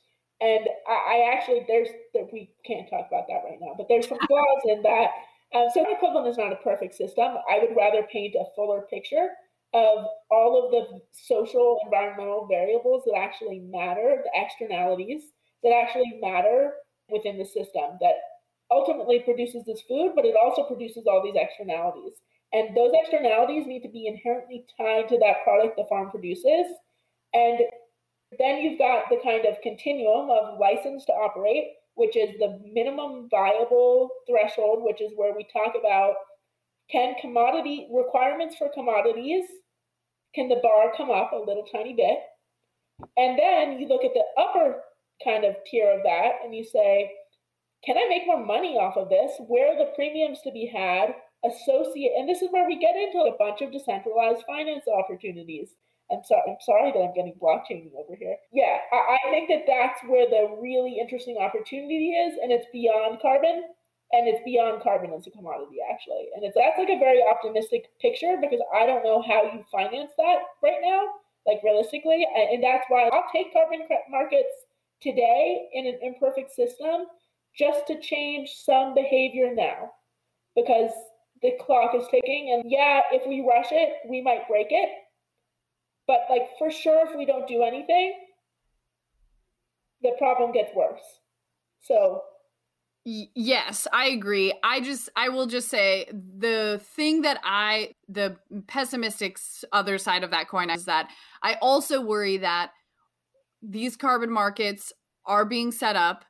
And 0.41 0.67
I, 0.89 0.93
I 0.93 1.35
actually, 1.35 1.65
there's, 1.69 1.89
there, 2.13 2.27
we 2.33 2.51
can't 2.67 2.89
talk 2.91 3.07
about 3.09 3.27
that 3.29 3.43
right 3.45 3.59
now, 3.61 3.75
but 3.77 3.87
there's 3.89 4.09
some 4.09 4.19
flaws 4.29 4.63
in 4.67 4.83
that. 4.83 5.11
Um, 5.55 5.69
so 5.73 5.85
equivalent 5.91 6.29
is 6.29 6.39
not 6.39 6.53
a 6.53 6.57
perfect 6.57 6.95
system. 6.95 7.37
I 7.51 7.59
would 7.61 7.77
rather 7.77 8.03
paint 8.11 8.35
a 8.35 8.45
fuller 8.57 8.83
picture 8.91 9.29
of 9.75 10.07
all 10.31 10.65
of 10.65 10.71
the 10.71 11.01
social 11.13 11.79
environmental 11.85 12.47
variables 12.51 13.05
that 13.07 13.17
actually 13.17 13.61
matter, 13.61 14.23
the 14.23 14.31
externalities 14.35 15.23
that 15.63 15.73
actually 15.73 16.19
matter 16.21 16.73
within 17.09 17.39
the 17.39 17.45
system 17.45 17.97
that 18.01 18.17
ultimately 18.73 19.21
produces 19.21 19.65
this 19.65 19.83
food, 19.87 20.13
but 20.17 20.25
it 20.25 20.35
also 20.43 20.65
produces 20.65 21.05
all 21.07 21.23
these 21.23 21.37
externalities. 21.37 22.15
And 22.53 22.77
those 22.77 22.93
externalities 22.95 23.67
need 23.67 23.83
to 23.83 23.89
be 23.89 24.07
inherently 24.07 24.65
tied 24.77 25.09
to 25.09 25.19
that 25.19 25.45
product 25.45 25.77
the 25.77 25.87
farm 25.89 26.11
produces. 26.11 26.67
And 27.35 27.61
then 28.39 28.59
you've 28.59 28.79
got 28.79 29.09
the 29.11 29.21
kind 29.23 29.45
of 29.47 29.61
continuum 29.63 30.31
of 30.31 30.59
license 30.59 31.05
to 31.07 31.13
operate, 31.13 31.75
which 31.95 32.17
is 32.17 32.39
the 32.39 32.61
minimum 32.73 33.29
viable 33.31 34.11
threshold, 34.29 34.83
which 34.83 35.01
is 35.01 35.13
where 35.17 35.35
we 35.35 35.47
talk 35.53 35.75
about 35.79 36.15
can 36.91 37.15
commodity 37.21 37.89
requirements 37.91 38.57
for 38.57 38.69
commodities, 38.69 39.45
can 40.35 40.49
the 40.49 40.61
bar 40.63 40.93
come 40.97 41.11
up 41.11 41.33
a 41.33 41.37
little 41.37 41.65
tiny 41.73 41.95
bit? 41.95 42.19
And 43.17 43.39
then 43.39 43.79
you 43.79 43.89
look 43.89 44.05
at 44.05 44.13
the 44.15 44.25
upper 44.39 44.83
kind 45.25 45.45
of 45.45 45.57
tier 45.67 45.91
of 45.91 46.03
that 46.05 46.33
and 46.45 46.55
you 46.55 46.65
say, 46.65 47.11
can 47.85 47.99
I 47.99 48.09
make 48.09 48.27
more 48.27 48.45
money 48.45 48.77
off 48.77 48.97
of 48.97 49.09
this? 49.09 49.33
Where 49.47 49.75
are 49.75 49.79
the 49.79 49.93
premiums 49.95 50.41
to 50.43 50.53
be 50.53 50.67
had? 50.67 51.15
associate, 51.45 52.13
and 52.17 52.29
this 52.29 52.43
is 52.43 52.51
where 52.51 52.67
we 52.67 52.79
get 52.79 52.95
into 52.95 53.27
a 53.27 53.37
bunch 53.37 53.63
of 53.63 53.73
decentralized 53.73 54.47
finance 54.47 54.87
opportunities. 54.87 55.75
I'm 56.11 56.23
sorry, 56.25 56.43
I'm 56.47 56.61
sorry 56.61 56.93
that 56.93 57.03
I'm 57.03 57.15
getting 57.15 57.35
blockchain 57.41 57.91
over 57.99 58.15
here. 58.15 58.37
Yeah, 58.53 58.79
I, 58.93 59.19
I 59.27 59.31
think 59.31 59.49
that 59.49 59.65
that's 59.67 59.99
where 60.07 60.29
the 60.29 60.59
really 60.61 60.99
interesting 61.01 61.39
opportunity 61.39 62.13
is, 62.15 62.39
and 62.43 62.53
it's 62.53 62.67
beyond 62.73 63.19
carbon, 63.21 63.75
and 64.13 64.29
it's 64.29 64.45
beyond 64.45 64.83
carbon 64.83 65.13
as 65.17 65.27
a 65.27 65.31
commodity 65.31 65.81
actually. 65.91 66.29
And 66.37 66.45
it's 66.45 66.55
that's 66.55 66.79
like 66.79 66.91
a 66.91 67.01
very 67.01 67.23
optimistic 67.25 67.89
picture 68.01 68.37
because 68.41 68.61
I 68.75 68.85
don't 68.87 69.03
know 69.03 69.23
how 69.23 69.43
you 69.51 69.65
finance 69.73 70.13
that 70.19 70.39
right 70.63 70.83
now, 70.85 71.19
like 71.47 71.65
realistically, 71.65 72.27
and 72.29 72.63
that's 72.63 72.85
why 72.89 73.09
I'll 73.09 73.31
take 73.33 73.53
carbon 73.53 73.89
markets 74.11 74.69
today 75.01 75.67
in 75.73 75.87
an 75.87 75.99
imperfect 76.03 76.53
system 76.55 77.09
just 77.57 77.87
to 77.87 78.01
change 78.01 78.51
some 78.65 78.95
behavior 78.95 79.55
now 79.55 79.91
because 80.57 80.91
the 81.43 81.53
clock 81.61 81.95
is 81.95 82.05
ticking. 82.11 82.53
And 82.53 82.71
yeah, 82.71 83.01
if 83.13 83.27
we 83.27 83.41
rush 83.47 83.73
it, 83.73 83.95
we 84.09 84.23
might 84.23 84.49
break 84.49 84.69
it. 84.71 84.89
But 86.07 86.21
like 86.31 86.49
for 86.59 86.71
sure, 86.71 87.07
if 87.09 87.17
we 87.17 87.27
don't 87.27 87.47
do 87.47 87.63
anything, 87.63 88.15
the 90.03 90.13
problem 90.19 90.53
gets 90.53 90.75
worse. 90.75 91.03
So 91.81 92.23
Yes, 93.05 93.89
I 93.93 94.11
agree. 94.11 94.53
I 94.63 94.81
just 94.81 95.09
I 95.17 95.29
will 95.29 95.47
just 95.47 95.69
say 95.69 96.07
the 96.13 96.81
thing 96.95 97.23
that 97.23 97.41
I 97.43 97.95
the 98.09 98.37
pessimistic 98.69 99.39
other 99.73 99.99
side 99.99 100.23
of 100.23 100.31
that 100.31 100.49
coin 100.49 100.71
is 100.71 100.85
that 100.85 101.11
I 101.43 101.55
also 101.55 102.01
worry 102.01 102.37
that 102.37 102.71
these 103.61 103.97
carbon 103.97 104.31
markets 104.31 104.93
are 105.27 105.45
being 105.45 105.73
set 105.73 105.97
up 105.97 106.25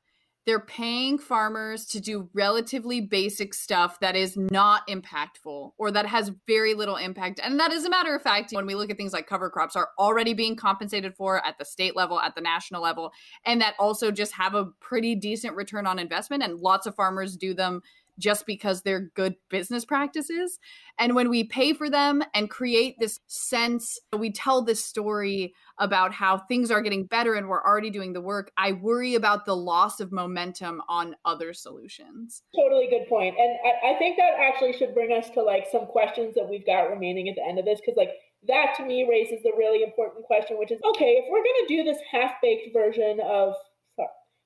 they're 0.44 0.60
paying 0.60 1.18
farmers 1.18 1.86
to 1.86 2.00
do 2.00 2.28
relatively 2.34 3.00
basic 3.00 3.54
stuff 3.54 4.00
that 4.00 4.16
is 4.16 4.36
not 4.36 4.86
impactful 4.88 5.72
or 5.78 5.90
that 5.90 6.06
has 6.06 6.32
very 6.46 6.74
little 6.74 6.96
impact. 6.96 7.40
And 7.42 7.60
that, 7.60 7.72
as 7.72 7.84
a 7.84 7.90
matter 7.90 8.14
of 8.14 8.22
fact, 8.22 8.52
when 8.52 8.66
we 8.66 8.74
look 8.74 8.90
at 8.90 8.96
things 8.96 9.12
like 9.12 9.26
cover 9.26 9.48
crops, 9.50 9.76
are 9.76 9.90
already 9.98 10.34
being 10.34 10.56
compensated 10.56 11.14
for 11.14 11.44
at 11.46 11.58
the 11.58 11.64
state 11.64 11.94
level, 11.94 12.20
at 12.20 12.34
the 12.34 12.40
national 12.40 12.82
level, 12.82 13.12
and 13.44 13.60
that 13.60 13.74
also 13.78 14.10
just 14.10 14.32
have 14.32 14.54
a 14.54 14.66
pretty 14.80 15.14
decent 15.14 15.54
return 15.54 15.86
on 15.86 15.98
investment. 15.98 16.42
And 16.42 16.58
lots 16.58 16.86
of 16.86 16.94
farmers 16.96 17.36
do 17.36 17.54
them 17.54 17.82
just 18.18 18.46
because 18.46 18.82
they're 18.82 19.10
good 19.14 19.34
business 19.50 19.84
practices. 19.84 20.58
And 20.98 21.14
when 21.14 21.30
we 21.30 21.44
pay 21.44 21.72
for 21.72 21.88
them 21.88 22.22
and 22.34 22.50
create 22.50 22.96
this 22.98 23.20
sense, 23.26 23.98
we 24.16 24.30
tell 24.30 24.62
this 24.62 24.84
story 24.84 25.54
about 25.78 26.12
how 26.12 26.38
things 26.38 26.70
are 26.70 26.82
getting 26.82 27.06
better 27.06 27.34
and 27.34 27.48
we're 27.48 27.64
already 27.64 27.90
doing 27.90 28.12
the 28.12 28.20
work, 28.20 28.52
I 28.56 28.72
worry 28.72 29.14
about 29.14 29.46
the 29.46 29.56
loss 29.56 30.00
of 30.00 30.12
momentum 30.12 30.82
on 30.88 31.16
other 31.24 31.52
solutions. 31.52 32.42
Totally 32.54 32.88
good 32.88 33.08
point. 33.08 33.34
And 33.38 33.56
I, 33.64 33.94
I 33.94 33.98
think 33.98 34.16
that 34.18 34.34
actually 34.38 34.74
should 34.74 34.94
bring 34.94 35.12
us 35.12 35.30
to 35.30 35.42
like 35.42 35.66
some 35.72 35.86
questions 35.86 36.34
that 36.34 36.48
we've 36.48 36.66
got 36.66 36.90
remaining 36.90 37.28
at 37.28 37.36
the 37.36 37.44
end 37.44 37.58
of 37.58 37.64
this, 37.64 37.80
because 37.80 37.96
like 37.96 38.12
that 38.48 38.74
to 38.76 38.84
me 38.84 39.06
raises 39.08 39.42
the 39.42 39.52
really 39.56 39.82
important 39.82 40.24
question, 40.24 40.58
which 40.58 40.70
is 40.70 40.80
okay, 40.84 41.22
if 41.22 41.24
we're 41.30 41.42
going 41.42 41.66
to 41.66 41.76
do 41.76 41.84
this 41.84 41.98
half 42.10 42.32
baked 42.42 42.72
version 42.72 43.20
of 43.24 43.54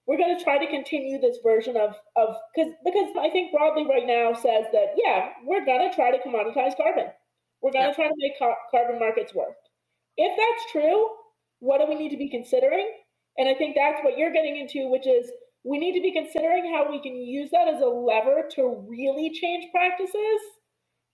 we're 0.07 0.17
going 0.17 0.37
to 0.37 0.43
try 0.43 0.59
to 0.59 0.71
continue 0.71 1.21
this 1.21 1.39
version 1.43 1.77
of 1.77 1.95
of 2.15 2.37
because 2.55 2.73
because 2.85 3.11
I 3.19 3.31
think 3.31 3.53
broadly 3.53 3.87
right 3.87 4.07
now 4.07 4.33
says 4.35 4.67
that 4.73 4.95
yeah 4.97 5.31
we're 5.45 5.65
going 5.65 5.89
to 5.89 5.95
try 5.95 6.11
to 6.11 6.19
commoditize 6.19 6.77
carbon. 6.77 7.11
We're 7.63 7.73
going 7.73 7.89
to 7.89 7.95
try 7.95 8.07
to 8.07 8.15
make 8.19 8.39
car- 8.39 8.57
carbon 8.71 8.99
markets 8.99 9.35
work. 9.35 9.57
If 10.17 10.37
that's 10.37 10.73
true, 10.73 11.09
what 11.59 11.81
do 11.81 11.87
we 11.89 11.95
need 11.95 12.11
to 12.11 12.17
be 12.17 12.29
considering? 12.29 12.89
And 13.39 13.49
I 13.49 13.55
think 13.55 13.75
that's 13.75 14.03
what 14.05 14.17
you're 14.17 14.33
getting 14.33 14.57
into, 14.57 14.89
which 14.89 15.07
is 15.07 15.31
we 15.65 15.79
need 15.79 15.95
to 15.95 16.03
be 16.03 16.13
considering 16.13 16.73
how 16.73 16.91
we 16.91 17.03
can 17.03 17.17
use 17.17 17.51
that 17.51 17.67
as 17.67 17.81
a 17.81 17.87
lever 17.87 18.49
to 18.57 18.87
really 18.89 19.33
change 19.33 19.71
practices. 19.73 20.41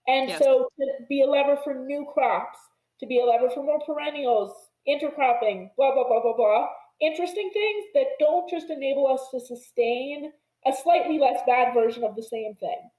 And 0.07 0.29
yes. 0.29 0.39
so 0.39 0.67
to 0.79 0.85
be 1.09 1.21
a 1.21 1.25
lever 1.25 1.57
for 1.63 1.73
new 1.73 2.05
crops, 2.13 2.59
to 2.99 3.07
be 3.07 3.19
a 3.19 3.25
lever 3.25 3.49
for 3.49 3.63
more 3.63 3.79
perennials, 3.85 4.53
intercropping, 4.87 5.69
blah, 5.77 5.93
blah, 5.93 6.07
blah, 6.07 6.21
blah, 6.21 6.35
blah 6.35 6.67
interesting 7.01 7.49
things 7.53 7.85
that 7.93 8.07
don't 8.19 8.49
just 8.49 8.69
enable 8.69 9.07
us 9.07 9.27
to 9.31 9.39
sustain 9.39 10.31
a 10.65 10.73
slightly 10.83 11.19
less 11.19 11.39
bad 11.45 11.73
version 11.73 12.03
of 12.03 12.15
the 12.15 12.23
same 12.23 12.55
thing. 12.55 12.89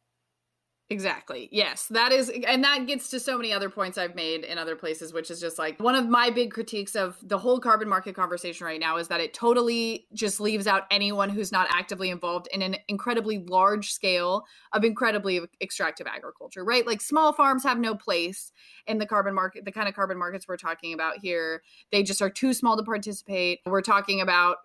Exactly. 0.91 1.49
Yes. 1.51 1.87
That 1.89 2.13
is, 2.13 2.31
and 2.47 2.63
that 2.63 2.87
gets 2.87 3.09
to 3.11 3.19
so 3.19 3.39
many 3.39 3.55
other 3.55 3.71
points 3.71 3.97
I've 3.97 4.15
made 4.15 4.45
in 4.45 4.59
other 4.59 4.77
places, 4.77 5.15
which 5.15 5.31
is 5.31 5.41
just 5.41 5.59
like 5.59 5.81
one 5.81 5.95
of 5.95 6.09
my 6.09 6.29
big 6.29 6.51
critiques 6.51 6.95
of 6.95 7.17
the 7.23 7.39
whole 7.39 7.59
carbon 7.59 7.89
market 7.89 8.15
conversation 8.15 8.67
right 8.67 8.79
now 8.79 8.99
is 8.99 9.09
that 9.09 9.19
it 9.19 9.33
totally 9.33 10.07
just 10.13 10.41
leaves 10.41 10.67
out 10.67 10.83
anyone 10.91 11.31
who's 11.31 11.51
not 11.51 11.69
actively 11.71 12.11
involved 12.11 12.49
in 12.53 12.61
an 12.61 12.77
incredibly 12.87 13.39
large 13.39 13.93
scale 13.93 14.45
of 14.75 14.85
incredibly 14.85 15.41
extractive 15.63 16.07
agriculture, 16.07 16.63
right? 16.63 16.87
Like 16.87 17.01
small 17.01 17.33
farms 17.33 17.63
have 17.63 17.79
no 17.79 17.95
place 17.95 18.53
in 18.87 18.99
the 18.99 19.07
carbon 19.07 19.35
market, 19.35 19.65
the 19.65 19.73
kind 19.73 19.89
of 19.89 19.95
carbon 19.95 20.19
markets 20.19 20.47
we're 20.47 20.59
talking 20.59 20.93
about 20.93 21.17
here. 21.17 21.63
They 21.93 22.03
just 22.03 22.21
are 22.21 22.31
too 22.31 22.53
small 22.53 22.77
to 22.77 22.83
participate. 22.83 23.61
We're 23.65 23.81
talking 23.81 24.21
about 24.21 24.59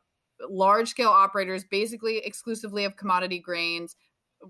large 0.49 0.89
scale 0.89 1.09
operators, 1.09 1.63
basically 1.63 2.17
exclusively 2.17 2.85
of 2.85 2.95
commodity 2.95 3.39
grains, 3.39 3.95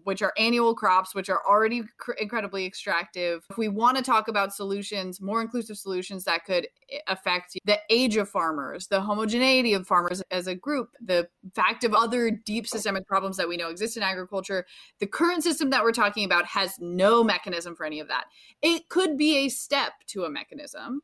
which 0.04 0.22
are 0.22 0.34
annual 0.38 0.76
crops, 0.76 1.16
which 1.16 1.30
are 1.30 1.42
already 1.48 1.84
cr- 1.98 2.14
incredibly 2.14 2.66
extractive. 2.66 3.44
If 3.50 3.58
we 3.58 3.68
want 3.68 3.98
to 3.98 4.04
talk 4.04 4.28
about 4.28 4.54
solutions, 4.54 5.20
more 5.22 5.42
inclusive 5.42 5.78
solutions 5.78 6.24
that 6.26 6.46
could 6.46 6.68
affect 7.08 7.58
the 7.66 7.80
age 7.90 8.16
of 8.16 8.30
farmers, 8.30 8.88
the 8.88 9.02
homogeneity 9.02 9.74
of 9.74 9.88
farmers 9.88 10.22
as 10.32 10.48
a 10.48 10.56
group, 10.56 10.90
the 11.02 11.28
fact 11.56 11.84
of 11.84 11.94
other 11.94 12.30
deep 12.30 12.68
systemic 12.68 13.08
problems 13.08 13.38
that 13.38 13.50
we 13.50 13.58
know 13.58 13.70
exist 13.70 13.98
in 13.98 14.04
agriculture, 14.04 14.66
the 15.00 15.08
current 15.08 15.44
system 15.44 15.70
that 15.72 15.84
we're 15.84 15.92
talking 15.92 16.26
about 16.26 16.46
has 16.46 16.76
no 16.80 17.24
mechanism 17.24 17.76
for 17.76 17.86
any 17.86 18.00
of 18.00 18.08
that. 18.08 18.26
It 18.62 18.90
could 18.90 19.18
be 19.18 19.38
a 19.38 19.50
step 19.50 19.94
to 20.08 20.26
a 20.26 20.30
mechanism, 20.30 21.02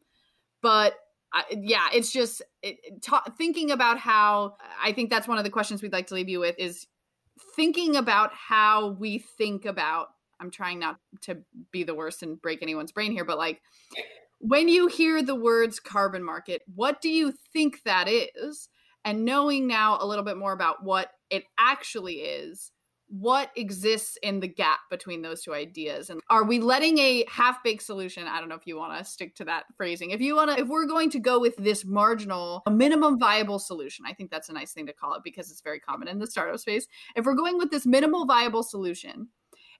but 0.61 0.95
yeah, 1.51 1.87
it's 1.93 2.13
just 2.13 2.41
it, 2.61 2.77
thinking 3.37 3.71
about 3.71 3.97
how 3.97 4.55
I 4.81 4.93
think 4.93 5.09
that's 5.09 5.27
one 5.27 5.37
of 5.37 5.43
the 5.43 5.49
questions 5.49 5.81
we'd 5.81 5.91
like 5.91 6.07
to 6.07 6.13
leave 6.13 6.29
you 6.29 6.39
with 6.39 6.55
is 6.57 6.87
thinking 7.55 7.95
about 7.95 8.31
how 8.33 8.89
we 8.89 9.17
think 9.17 9.65
about 9.65 10.09
i'm 10.39 10.51
trying 10.51 10.79
not 10.79 10.97
to 11.21 11.37
be 11.71 11.83
the 11.83 11.95
worst 11.95 12.23
and 12.23 12.41
break 12.41 12.61
anyone's 12.61 12.91
brain 12.91 13.11
here 13.11 13.25
but 13.25 13.37
like 13.37 13.61
when 14.39 14.67
you 14.67 14.87
hear 14.87 15.23
the 15.23 15.35
words 15.35 15.79
carbon 15.79 16.23
market 16.23 16.61
what 16.75 17.01
do 17.01 17.09
you 17.09 17.33
think 17.53 17.81
that 17.83 18.07
is? 18.07 18.69
And 19.03 19.23
knowing 19.23 19.67
now 19.67 19.97
a 20.01 20.05
little 20.05 20.23
bit 20.23 20.37
more 20.37 20.53
about 20.53 20.83
what 20.83 21.11
it 21.29 21.43
actually 21.59 22.15
is 22.15 22.71
what 23.07 23.51
exists 23.55 24.17
in 24.23 24.39
the 24.39 24.47
gap 24.47 24.79
between 24.89 25.21
those 25.21 25.43
two 25.43 25.53
ideas? 25.53 26.09
And 26.09 26.21
are 26.29 26.43
we 26.43 26.59
letting 26.59 26.97
a 26.97 27.25
half-baked 27.29 27.83
solution 27.83 28.27
i 28.27 28.39
don't 28.39 28.49
know 28.49 28.55
if 28.55 28.65
you 28.65 28.77
want 28.77 28.97
to 28.97 29.03
stick 29.03 29.35
to 29.35 29.45
that 29.45 29.65
phrasing 29.77 30.11
if 30.11 30.21
you 30.21 30.35
want 30.35 30.51
to 30.51 30.61
if 30.61 30.67
we're 30.67 30.85
going 30.85 31.09
to 31.09 31.19
go 31.19 31.39
with 31.39 31.55
this 31.57 31.85
marginal 31.85 32.63
a 32.65 32.71
minimum 32.71 33.19
viable 33.19 33.59
solution 33.59 34.05
i 34.07 34.13
think 34.13 34.31
that's 34.31 34.49
a 34.49 34.53
nice 34.53 34.73
thing 34.73 34.85
to 34.85 34.93
call 34.93 35.13
it 35.13 35.23
because 35.23 35.51
it's 35.51 35.61
very 35.61 35.79
common 35.79 36.07
in 36.07 36.19
the 36.19 36.27
startup 36.27 36.59
space. 36.59 36.87
If 37.15 37.25
we're 37.25 37.35
going 37.35 37.57
with 37.57 37.71
this 37.71 37.85
minimal 37.85 38.25
viable 38.25 38.63
solution 38.63 39.29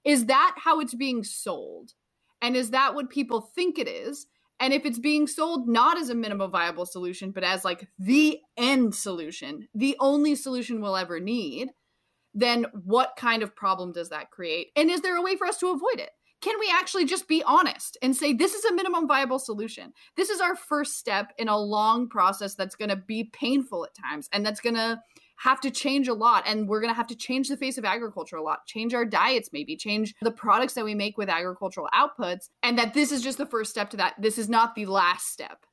is 0.04 0.26
that 0.26 0.54
how 0.56 0.78
it's 0.80 0.94
being 0.94 1.24
sold? 1.24 1.92
And 2.40 2.54
is 2.56 2.70
that 2.70 2.94
what 2.94 3.10
people 3.10 3.40
think 3.40 3.78
it 3.78 3.88
is? 3.88 4.26
And 4.60 4.72
if 4.72 4.86
it's 4.86 5.00
being 5.00 5.26
sold 5.26 5.68
not 5.68 5.98
as 5.98 6.10
a 6.10 6.14
minimum 6.14 6.50
viable 6.50 6.86
solution 6.86 7.30
but 7.30 7.44
as 7.44 7.64
like 7.64 7.88
the 7.98 8.38
end 8.56 8.94
solution 8.94 9.68
the 9.74 9.96
only 10.00 10.34
solution 10.34 10.80
we'll 10.80 10.96
ever 10.96 11.20
need 11.20 11.70
then 12.36 12.66
what 12.84 13.14
kind 13.16 13.42
of 13.42 13.56
problem 13.56 13.92
does 13.92 14.10
that 14.10 14.30
create? 14.30 14.68
And 14.76 14.90
is 14.90 15.00
there 15.00 15.16
a 15.16 15.22
way 15.22 15.36
for 15.36 15.46
us 15.46 15.56
to 15.58 15.70
avoid 15.70 15.98
it? 15.98 16.10
Can 16.42 16.60
we 16.60 16.70
actually 16.70 17.06
just 17.06 17.26
be 17.26 17.42
honest 17.44 17.96
and 18.02 18.14
say 18.14 18.34
this 18.34 18.52
is 18.52 18.64
a 18.66 18.74
minimum 18.74 19.08
viable 19.08 19.38
solution? 19.38 19.92
This 20.16 20.28
is 20.28 20.40
our 20.40 20.54
first 20.54 20.98
step 20.98 21.32
in 21.38 21.48
a 21.48 21.58
long 21.58 22.08
process 22.08 22.54
that's 22.54 22.76
going 22.76 22.90
to 22.90 22.96
be 22.96 23.24
painful 23.32 23.86
at 23.86 23.94
times 23.94 24.28
and 24.32 24.44
that's 24.44 24.60
going 24.60 24.74
to 24.74 25.00
have 25.38 25.60
to 25.62 25.70
change 25.70 26.08
a 26.08 26.14
lot 26.14 26.44
and 26.46 26.68
we're 26.68 26.80
going 26.80 26.92
to 26.92 26.96
have 26.96 27.06
to 27.06 27.16
change 27.16 27.48
the 27.48 27.56
face 27.56 27.78
of 27.78 27.84
agriculture 27.84 28.36
a 28.36 28.42
lot 28.42 28.64
change 28.66 28.94
our 28.94 29.04
diets 29.04 29.50
maybe 29.52 29.76
change 29.76 30.14
the 30.22 30.30
products 30.30 30.72
that 30.72 30.84
we 30.84 30.94
make 30.94 31.18
with 31.18 31.28
agricultural 31.28 31.90
outputs 31.94 32.48
and 32.62 32.78
that 32.78 32.94
this 32.94 33.12
is 33.12 33.20
just 33.20 33.36
the 33.36 33.44
first 33.44 33.70
step 33.70 33.90
to 33.90 33.98
that 33.98 34.14
this 34.18 34.38
is 34.38 34.48
not 34.48 34.74
the 34.74 34.86
last 34.86 35.26
step 35.26 35.66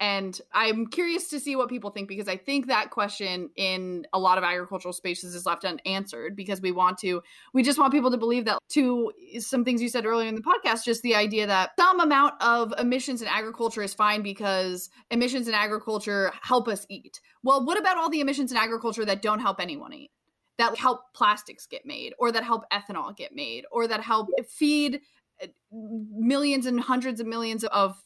and 0.00 0.40
I'm 0.52 0.86
curious 0.86 1.28
to 1.28 1.38
see 1.38 1.54
what 1.56 1.68
people 1.68 1.90
think 1.90 2.08
because 2.08 2.28
I 2.28 2.36
think 2.36 2.66
that 2.66 2.90
question 2.90 3.50
in 3.56 4.06
a 4.12 4.18
lot 4.18 4.38
of 4.38 4.44
agricultural 4.44 4.92
spaces 4.92 5.34
is 5.34 5.46
left 5.46 5.64
unanswered 5.64 6.34
because 6.34 6.60
we 6.60 6.72
want 6.72 6.98
to, 6.98 7.22
we 7.52 7.62
just 7.62 7.78
want 7.78 7.92
people 7.92 8.10
to 8.10 8.16
believe 8.16 8.44
that, 8.46 8.58
to 8.70 9.12
some 9.38 9.64
things 9.64 9.80
you 9.80 9.88
said 9.88 10.04
earlier 10.04 10.28
in 10.28 10.34
the 10.34 10.42
podcast, 10.42 10.84
just 10.84 11.02
the 11.02 11.14
idea 11.14 11.46
that 11.46 11.70
some 11.78 12.00
amount 12.00 12.34
of 12.42 12.74
emissions 12.78 13.22
in 13.22 13.28
agriculture 13.28 13.82
is 13.82 13.94
fine 13.94 14.22
because 14.22 14.90
emissions 15.10 15.46
in 15.48 15.54
agriculture 15.54 16.32
help 16.42 16.66
us 16.66 16.86
eat. 16.88 17.20
Well, 17.42 17.64
what 17.64 17.78
about 17.78 17.96
all 17.96 18.10
the 18.10 18.20
emissions 18.20 18.50
in 18.50 18.58
agriculture 18.58 19.04
that 19.04 19.22
don't 19.22 19.40
help 19.40 19.60
anyone 19.60 19.92
eat? 19.92 20.10
That 20.58 20.76
help 20.76 21.12
plastics 21.14 21.66
get 21.66 21.84
made, 21.84 22.14
or 22.18 22.30
that 22.30 22.44
help 22.44 22.62
ethanol 22.72 23.16
get 23.16 23.34
made, 23.34 23.64
or 23.72 23.88
that 23.88 24.00
help 24.00 24.28
feed 24.48 25.00
Uh, 25.42 25.48
millions 25.72 26.64
and 26.66 26.78
hundreds 26.78 27.18
of 27.20 27.26
millions 27.26 27.64
of 27.64 27.96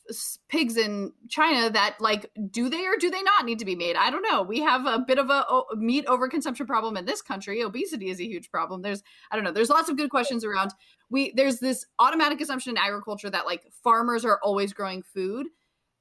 pigs 0.48 0.78
in 0.78 1.12
China 1.28 1.68
that 1.68 1.96
like 2.00 2.30
do 2.50 2.70
they 2.70 2.86
or 2.86 2.96
do 2.98 3.10
they 3.10 3.22
not 3.22 3.44
need 3.44 3.58
to 3.58 3.66
be 3.66 3.74
made? 3.74 3.96
I 3.96 4.08
don't 4.08 4.22
know. 4.22 4.42
We 4.42 4.60
have 4.60 4.86
a 4.86 4.98
bit 4.98 5.18
of 5.18 5.28
a 5.28 5.44
meat 5.76 6.06
overconsumption 6.06 6.66
problem 6.66 6.96
in 6.96 7.04
this 7.04 7.20
country. 7.20 7.62
Obesity 7.62 8.08
is 8.08 8.18
a 8.20 8.24
huge 8.24 8.50
problem. 8.50 8.80
There's 8.80 9.02
I 9.30 9.36
don't 9.36 9.44
know. 9.44 9.52
There's 9.52 9.68
lots 9.68 9.90
of 9.90 9.98
good 9.98 10.08
questions 10.08 10.42
around. 10.44 10.72
We 11.10 11.32
there's 11.36 11.58
this 11.58 11.84
automatic 11.98 12.40
assumption 12.40 12.70
in 12.70 12.78
agriculture 12.78 13.28
that 13.28 13.44
like 13.44 13.64
farmers 13.84 14.24
are 14.24 14.40
always 14.42 14.72
growing 14.72 15.02
food 15.02 15.48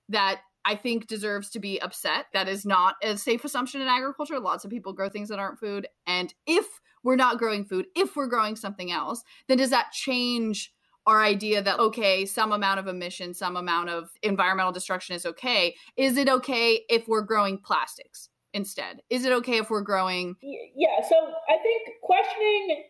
that 0.08 0.40
I 0.64 0.76
think 0.76 1.08
deserves 1.08 1.50
to 1.52 1.60
be 1.60 1.82
upset. 1.82 2.28
That 2.34 2.48
is 2.48 2.66
not 2.66 2.96
a 3.04 3.18
safe 3.18 3.44
assumption 3.44 3.82
in 3.82 3.88
agriculture. 3.90 4.40
Lots 4.40 4.64
of 4.64 4.72
people 4.72 4.94
grow 4.94 5.10
things 5.10 5.28
that 5.28 5.40
aren't 5.40 5.60
food 5.60 5.88
and 6.06 6.34
if 6.46 6.66
we're 7.04 7.16
not 7.16 7.38
growing 7.38 7.64
food, 7.64 7.88
if 7.96 8.16
we're 8.16 8.28
growing 8.28 8.56
something 8.56 8.92
else, 8.92 9.24
then 9.48 9.58
does 9.58 9.70
that 9.70 9.92
change 9.92 10.74
our 11.08 11.24
idea 11.24 11.62
that 11.64 11.80
okay 11.80 12.26
some 12.26 12.52
amount 12.52 12.80
of 12.80 12.88
emission 12.88 13.34
some 13.34 13.58
amount 13.58 13.90
of 13.90 14.10
environmental 14.22 14.72
destruction 14.72 15.16
is 15.16 15.26
okay. 15.26 15.76
Is 15.96 16.18
it 16.18 16.30
okay 16.30 16.82
if 16.90 17.08
we're 17.08 17.22
growing 17.22 17.58
plastics 17.58 18.30
instead? 18.54 19.02
Is 19.10 19.26
it 19.26 19.32
okay 19.34 19.58
if 19.58 19.70
we're 19.70 19.82
growing 19.82 20.36
yeah 20.42 21.02
so 21.08 21.16
i 21.50 21.58
think 21.58 21.90
questioning 22.04 22.84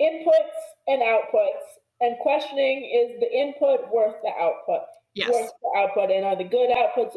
inputs 0.00 0.60
and 0.86 1.02
outputs 1.02 1.80
and 2.00 2.16
questioning 2.20 2.84
is 2.84 3.20
the 3.20 3.30
input 3.30 3.92
worth 3.92 4.16
the 4.22 4.30
output. 4.40 4.82
Yes. 5.14 5.28
worth 5.30 5.50
the 5.60 5.80
output 5.80 6.10
and 6.10 6.24
are 6.24 6.36
the 6.36 6.44
good 6.44 6.70
outputs 6.70 7.16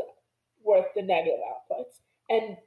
worth 0.64 0.88
the 0.96 1.04
negative 1.04 1.40
outputs? 1.40 2.02
And 2.30 2.58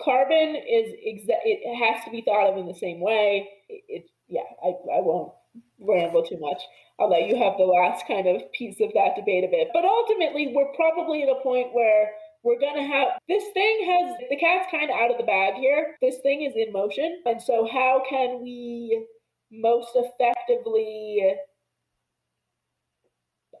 carbon 0.00 0.56
is 0.56 0.92
exa- 1.06 1.44
it 1.44 1.76
has 1.76 2.04
to 2.04 2.10
be 2.10 2.22
thought 2.22 2.50
of 2.50 2.58
in 2.58 2.66
the 2.66 2.74
same 2.74 3.00
way. 3.00 3.48
It, 3.68 3.82
it 3.88 4.10
yeah 4.28 4.48
I, 4.62 4.68
I 4.68 5.00
won't 5.00 5.32
ramble 5.80 6.22
too 6.22 6.38
much. 6.38 6.62
I'll 6.98 7.10
let 7.10 7.28
you 7.28 7.36
have 7.36 7.58
the 7.58 7.64
last 7.64 8.06
kind 8.06 8.26
of 8.26 8.50
piece 8.52 8.80
of 8.80 8.90
that 8.94 9.16
debate 9.16 9.44
a 9.44 9.48
bit. 9.50 9.68
But 9.72 9.84
ultimately, 9.84 10.52
we're 10.54 10.72
probably 10.74 11.22
at 11.22 11.28
a 11.28 11.42
point 11.42 11.74
where 11.74 12.10
we're 12.42 12.60
going 12.60 12.76
to 12.76 12.86
have 12.86 13.08
this 13.28 13.44
thing 13.52 13.86
has 13.86 14.16
the 14.30 14.36
cat's 14.36 14.70
kind 14.70 14.90
of 14.90 14.96
out 14.96 15.10
of 15.10 15.18
the 15.18 15.24
bag 15.24 15.54
here. 15.54 15.96
This 16.00 16.18
thing 16.22 16.42
is 16.42 16.54
in 16.56 16.72
motion. 16.72 17.22
And 17.26 17.40
so, 17.40 17.68
how 17.70 18.02
can 18.08 18.40
we 18.42 19.06
most 19.50 19.90
effectively 19.94 21.34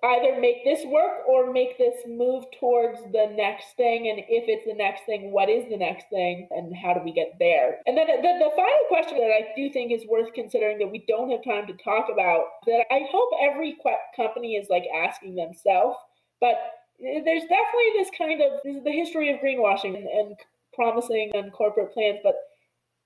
either 0.02 0.40
make 0.40 0.64
this 0.64 0.84
work 0.86 1.26
or 1.26 1.52
make 1.52 1.78
this 1.78 1.94
move 2.06 2.44
towards 2.58 3.00
the 3.12 3.32
next 3.34 3.76
thing. 3.76 4.08
And 4.08 4.20
if 4.28 4.44
it's 4.48 4.66
the 4.66 4.74
next 4.74 5.04
thing 5.06 5.32
what 5.32 5.48
is 5.48 5.64
the 5.70 5.76
next 5.76 6.06
thing? 6.10 6.48
And 6.50 6.74
how 6.76 6.94
do 6.94 7.00
we 7.04 7.12
get 7.12 7.36
there? 7.38 7.78
And 7.86 7.96
then 7.96 8.06
the, 8.06 8.22
the 8.22 8.50
final 8.54 8.84
question 8.88 9.18
that 9.18 9.30
i 9.30 9.48
do 9.56 9.70
think 9.70 9.92
is 9.92 10.06
worth 10.08 10.32
considering 10.34 10.78
that 10.78 10.90
we 10.90 11.04
don't 11.08 11.30
have 11.30 11.44
time 11.44 11.66
to 11.66 11.82
talk 11.82 12.08
about 12.12 12.44
that 12.66 12.84
i 12.90 13.00
hope 13.10 13.30
every 13.40 13.76
company 14.16 14.54
is 14.54 14.68
like 14.68 14.84
asking 14.94 15.34
themselves. 15.34 15.96
But 16.40 16.56
there's 17.00 17.42
definitely 17.42 17.92
this 17.98 18.10
kind 18.16 18.40
of 18.40 18.60
this 18.64 18.76
is 18.76 18.84
the 18.84 18.92
history 18.92 19.30
of 19.32 19.40
greenwashing 19.40 19.96
and, 19.96 20.06
and 20.06 20.36
promising 20.74 21.30
and 21.34 21.52
corporate 21.52 21.92
plans 21.92 22.18
but 22.22 22.34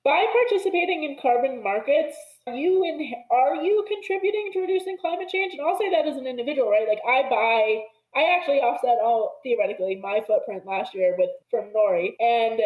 by 0.05 0.25
participating 0.33 1.05
in 1.05 1.17
carbon 1.21 1.63
markets, 1.63 2.17
you 2.47 2.85
in, 2.85 3.13
are 3.31 3.57
you 3.57 3.85
contributing 3.87 4.51
to 4.53 4.61
reducing 4.61 4.97
climate 4.99 5.29
change? 5.29 5.53
And 5.53 5.61
I'll 5.61 5.79
say 5.79 5.91
that 5.91 6.07
as 6.07 6.17
an 6.17 6.27
individual, 6.27 6.71
right? 6.71 6.89
Like 6.89 7.01
I 7.07 7.29
buy, 7.29 7.83
I 8.17 8.37
actually 8.37 8.61
offset 8.61 8.99
all 9.03 9.41
theoretically 9.43 9.97
my 9.97 10.21
footprint 10.27 10.67
last 10.67 10.95
year 10.95 11.15
with 11.19 11.31
from 11.51 11.73
Nori, 11.77 12.13
and 12.19 12.61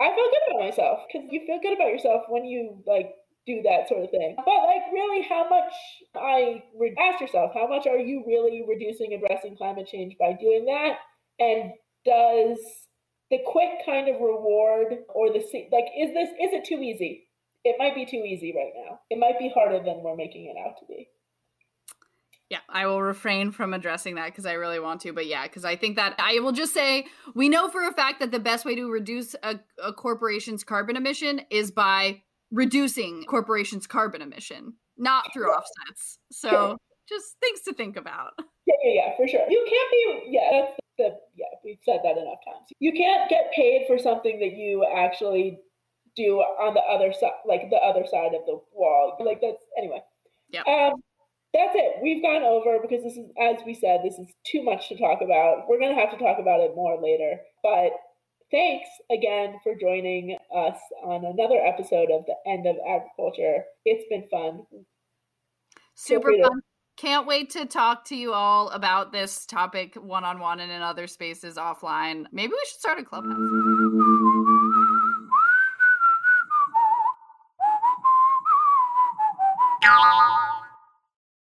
I 0.00 0.14
feel 0.14 0.30
good 0.30 0.54
about 0.54 0.66
myself 0.66 1.00
because 1.06 1.28
you 1.30 1.46
feel 1.46 1.60
good 1.62 1.74
about 1.74 1.88
yourself 1.88 2.24
when 2.28 2.44
you 2.44 2.82
like 2.86 3.14
do 3.46 3.62
that 3.62 3.88
sort 3.88 4.04
of 4.04 4.10
thing. 4.10 4.36
But 4.36 4.66
like, 4.66 4.82
really, 4.92 5.26
how 5.28 5.48
much 5.48 5.72
I 6.14 6.62
re- 6.78 6.94
ask 7.00 7.20
yourself, 7.20 7.52
how 7.54 7.66
much 7.66 7.86
are 7.86 7.98
you 7.98 8.24
really 8.26 8.64
reducing, 8.68 9.14
addressing 9.14 9.56
climate 9.56 9.88
change 9.90 10.16
by 10.18 10.36
doing 10.38 10.66
that? 10.66 10.98
And 11.38 11.72
does 12.04 12.58
the 13.32 13.38
quick 13.46 13.70
kind 13.84 14.08
of 14.08 14.20
reward 14.20 14.98
or 15.08 15.32
the 15.32 15.40
like 15.72 15.86
is 15.98 16.12
this 16.12 16.28
is 16.28 16.52
it 16.52 16.64
too 16.64 16.82
easy 16.82 17.26
it 17.64 17.76
might 17.78 17.94
be 17.94 18.04
too 18.04 18.22
easy 18.24 18.52
right 18.54 18.72
now 18.86 19.00
it 19.10 19.18
might 19.18 19.38
be 19.38 19.50
harder 19.52 19.82
than 19.82 20.02
we're 20.04 20.14
making 20.14 20.44
it 20.44 20.56
out 20.64 20.78
to 20.78 20.84
be 20.86 21.08
yeah, 22.50 22.58
I 22.68 22.84
will 22.84 23.00
refrain 23.00 23.50
from 23.50 23.72
addressing 23.72 24.16
that 24.16 24.26
because 24.26 24.44
I 24.44 24.52
really 24.52 24.78
want 24.78 25.00
to. 25.00 25.14
But 25.14 25.26
yeah, 25.26 25.44
because 25.44 25.64
I 25.64 25.74
think 25.74 25.96
that 25.96 26.14
I 26.18 26.38
will 26.40 26.52
just 26.52 26.74
say 26.74 27.06
we 27.34 27.48
know 27.48 27.70
for 27.70 27.88
a 27.88 27.94
fact 27.94 28.20
that 28.20 28.30
the 28.30 28.38
best 28.38 28.66
way 28.66 28.74
to 28.74 28.90
reduce 28.90 29.34
a, 29.42 29.58
a 29.82 29.94
corporation's 29.94 30.62
carbon 30.62 30.94
emission 30.96 31.40
is 31.48 31.70
by 31.70 32.20
reducing 32.50 33.24
corporation's 33.24 33.86
carbon 33.86 34.20
emission, 34.20 34.74
not 34.98 35.32
through 35.32 35.46
offsets. 35.46 36.18
So 36.30 36.50
sure. 36.50 36.76
just 37.08 37.36
things 37.40 37.62
to 37.62 37.72
think 37.72 37.96
about. 37.96 38.32
Yeah, 38.66 38.74
yeah, 38.84 38.92
yeah, 39.06 39.16
for 39.16 39.26
sure. 39.26 39.40
You 39.48 39.66
can't 39.66 39.90
be, 39.90 40.30
yeah, 40.32 40.66
the, 41.02 41.18
yeah, 41.34 41.50
we've 41.64 41.82
said 41.84 42.00
that 42.04 42.16
enough 42.16 42.38
times. 42.46 42.70
You 42.78 42.92
can't 42.92 43.28
get 43.28 43.52
paid 43.52 43.84
for 43.86 43.98
something 43.98 44.38
that 44.38 44.56
you 44.56 44.86
actually 44.86 45.58
do 46.14 46.38
on 46.38 46.74
the 46.74 46.80
other 46.80 47.12
side, 47.12 47.42
like 47.46 47.70
the 47.70 47.76
other 47.76 48.04
side 48.06 48.34
of 48.34 48.46
the 48.46 48.60
wall. 48.72 49.16
Like 49.18 49.40
that's, 49.40 49.64
anyway. 49.76 50.02
Yeah. 50.50 50.62
Um, 50.68 51.02
that's 51.52 51.74
it. 51.74 52.02
We've 52.02 52.22
gone 52.22 52.42
over 52.42 52.78
because 52.80 53.02
this 53.04 53.16
is, 53.16 53.28
as 53.40 53.56
we 53.66 53.74
said, 53.74 54.00
this 54.02 54.18
is 54.18 54.28
too 54.44 54.62
much 54.62 54.88
to 54.88 54.96
talk 54.96 55.20
about. 55.20 55.68
We're 55.68 55.78
going 55.78 55.94
to 55.94 56.00
have 56.00 56.10
to 56.10 56.18
talk 56.18 56.38
about 56.38 56.60
it 56.60 56.74
more 56.74 57.00
later. 57.02 57.40
But 57.62 57.92
thanks 58.50 58.88
again 59.10 59.56
for 59.62 59.74
joining 59.74 60.36
us 60.54 60.78
on 61.02 61.24
another 61.24 61.60
episode 61.60 62.10
of 62.10 62.24
the 62.26 62.36
end 62.46 62.66
of 62.66 62.76
agriculture. 62.88 63.64
It's 63.84 64.04
been 64.08 64.24
fun. 64.30 64.64
Super 65.94 66.32
fun. 66.40 66.62
Can't 66.96 67.26
wait 67.26 67.50
to 67.50 67.66
talk 67.66 68.04
to 68.06 68.16
you 68.16 68.32
all 68.32 68.68
about 68.70 69.12
this 69.12 69.46
topic 69.46 69.94
one 69.94 70.24
on 70.24 70.38
one 70.38 70.60
and 70.60 70.70
in 70.70 70.82
other 70.82 71.06
spaces 71.06 71.56
offline. 71.56 72.26
Maybe 72.32 72.52
we 72.52 72.60
should 72.66 72.80
start 72.80 72.98
a 72.98 73.04
clubhouse. 73.04 74.21